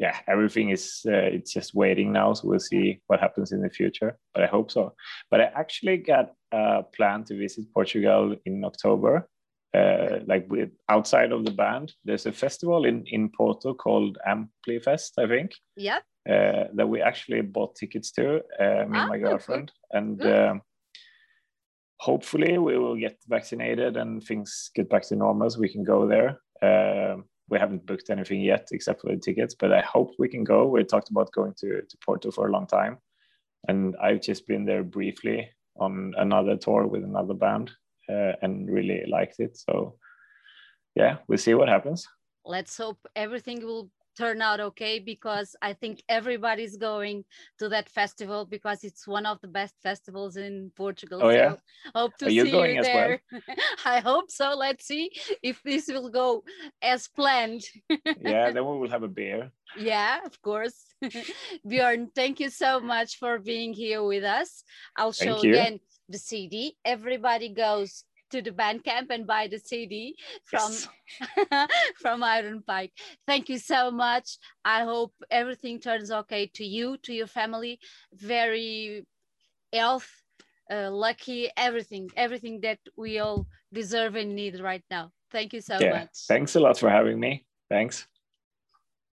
yeah, 0.00 0.16
everything 0.26 0.70
is 0.70 1.02
uh, 1.06 1.28
it's 1.36 1.52
just 1.52 1.74
waiting 1.74 2.10
now. 2.10 2.32
So 2.32 2.48
we'll 2.48 2.58
see 2.58 3.02
what 3.06 3.20
happens 3.20 3.52
in 3.52 3.60
the 3.60 3.68
future. 3.68 4.16
But 4.34 4.42
I 4.42 4.46
hope 4.46 4.70
so. 4.70 4.94
But 5.30 5.42
I 5.42 5.44
actually 5.44 5.98
got 5.98 6.32
a 6.50 6.82
plan 6.96 7.24
to 7.24 7.36
visit 7.36 7.66
Portugal 7.74 8.34
in 8.46 8.64
October. 8.64 9.28
Uh, 9.72 10.18
like 10.26 10.46
with 10.48 10.70
outside 10.88 11.30
of 11.30 11.44
the 11.44 11.50
band, 11.52 11.92
there's 12.04 12.26
a 12.26 12.32
festival 12.32 12.84
in 12.84 13.04
in 13.06 13.30
Porto 13.30 13.72
called 13.74 14.18
Amplifest, 14.26 15.18
I 15.18 15.28
think. 15.28 15.52
Yeah. 15.76 15.98
Uh, 16.28 16.64
that 16.74 16.88
we 16.88 17.00
actually 17.00 17.40
bought 17.40 17.74
tickets 17.74 18.10
to, 18.12 18.36
uh, 18.58 18.84
me 18.86 18.98
ah, 18.98 19.00
and 19.00 19.08
my 19.08 19.18
girlfriend, 19.18 19.72
good. 19.92 19.98
and 19.98 20.26
um, 20.26 20.62
hopefully 21.98 22.58
we 22.58 22.76
will 22.76 22.96
get 22.96 23.16
vaccinated 23.26 23.96
and 23.96 24.22
things 24.22 24.70
get 24.74 24.90
back 24.90 25.02
to 25.02 25.16
normal, 25.16 25.48
so 25.48 25.60
we 25.60 25.68
can 25.68 25.84
go 25.84 26.06
there. 26.06 26.40
Um, 26.62 27.24
we 27.50 27.58
haven't 27.58 27.84
booked 27.84 28.10
anything 28.10 28.40
yet 28.40 28.68
except 28.72 29.02
for 29.02 29.10
the 29.10 29.20
tickets, 29.20 29.54
but 29.58 29.72
I 29.72 29.80
hope 29.80 30.12
we 30.18 30.28
can 30.28 30.44
go. 30.44 30.66
We 30.66 30.84
talked 30.84 31.10
about 31.10 31.32
going 31.32 31.54
to, 31.58 31.82
to 31.82 31.98
Porto 32.04 32.30
for 32.30 32.46
a 32.46 32.52
long 32.52 32.66
time. 32.66 32.98
And 33.68 33.96
I've 34.02 34.22
just 34.22 34.46
been 34.46 34.64
there 34.64 34.84
briefly 34.84 35.50
on 35.76 36.14
another 36.16 36.56
tour 36.56 36.86
with 36.86 37.02
another 37.04 37.34
band 37.34 37.72
uh, 38.10 38.32
and 38.42 38.68
really 38.70 39.04
liked 39.08 39.36
it. 39.38 39.56
So, 39.56 39.96
yeah, 40.94 41.18
we'll 41.28 41.38
see 41.38 41.54
what 41.54 41.68
happens. 41.68 42.06
Let's 42.44 42.76
hope 42.76 42.98
everything 43.14 43.64
will 43.64 43.90
turn 44.20 44.42
out 44.42 44.60
okay 44.60 44.98
because 44.98 45.56
I 45.62 45.72
think 45.72 46.02
everybody's 46.08 46.76
going 46.76 47.24
to 47.58 47.68
that 47.70 47.88
festival 47.88 48.44
because 48.44 48.84
it's 48.84 49.06
one 49.06 49.26
of 49.26 49.40
the 49.40 49.48
best 49.48 49.74
festivals 49.82 50.36
in 50.36 50.70
Portugal. 50.76 51.20
Oh, 51.22 51.30
yeah. 51.30 51.54
hope 51.94 52.16
to 52.18 52.26
Are 52.26 52.28
see 52.28 52.36
you, 52.36 52.44
you 52.44 52.82
there. 52.82 53.20
Well? 53.32 53.40
I 53.84 54.00
hope 54.00 54.30
so. 54.30 54.54
Let's 54.56 54.86
see 54.86 55.10
if 55.42 55.62
this 55.62 55.88
will 55.88 56.10
go 56.10 56.44
as 56.82 57.08
planned. 57.08 57.62
yeah, 58.20 58.50
then 58.50 58.66
we 58.66 58.78
will 58.78 58.90
have 58.90 59.02
a 59.02 59.08
beer. 59.08 59.52
Yeah, 59.78 60.18
of 60.24 60.40
course. 60.42 60.84
Bjorn, 61.66 62.10
thank 62.14 62.40
you 62.40 62.50
so 62.50 62.80
much 62.80 63.18
for 63.18 63.38
being 63.38 63.72
here 63.72 64.02
with 64.02 64.24
us. 64.24 64.64
I'll 64.96 65.12
show 65.12 65.38
again 65.38 65.80
the 66.10 66.18
CD. 66.18 66.76
Everybody 66.84 67.48
goes 67.48 68.04
to 68.30 68.42
the 68.42 68.50
Bandcamp 68.50 69.10
and 69.10 69.26
buy 69.26 69.48
the 69.48 69.58
CD 69.58 70.14
from 70.44 70.72
yes. 70.72 71.68
from 72.00 72.22
Iron 72.22 72.62
Pike. 72.66 72.92
Thank 73.26 73.48
you 73.48 73.58
so 73.58 73.90
much. 73.90 74.38
I 74.64 74.84
hope 74.84 75.12
everything 75.30 75.80
turns 75.80 76.10
okay 76.10 76.50
to 76.54 76.64
you, 76.64 76.96
to 76.98 77.12
your 77.12 77.26
family. 77.26 77.80
Very 78.14 79.06
health, 79.72 80.08
uh, 80.70 80.90
lucky, 80.90 81.50
everything, 81.56 82.10
everything 82.16 82.60
that 82.62 82.78
we 82.96 83.18
all 83.18 83.46
deserve 83.72 84.16
and 84.16 84.34
need 84.34 84.60
right 84.60 84.84
now. 84.90 85.10
Thank 85.30 85.52
you 85.52 85.60
so 85.60 85.78
yeah. 85.80 85.90
much. 85.90 86.26
Thanks 86.28 86.56
a 86.56 86.60
lot 86.60 86.78
for 86.78 86.90
having 86.90 87.18
me. 87.18 87.44
Thanks. 87.68 88.06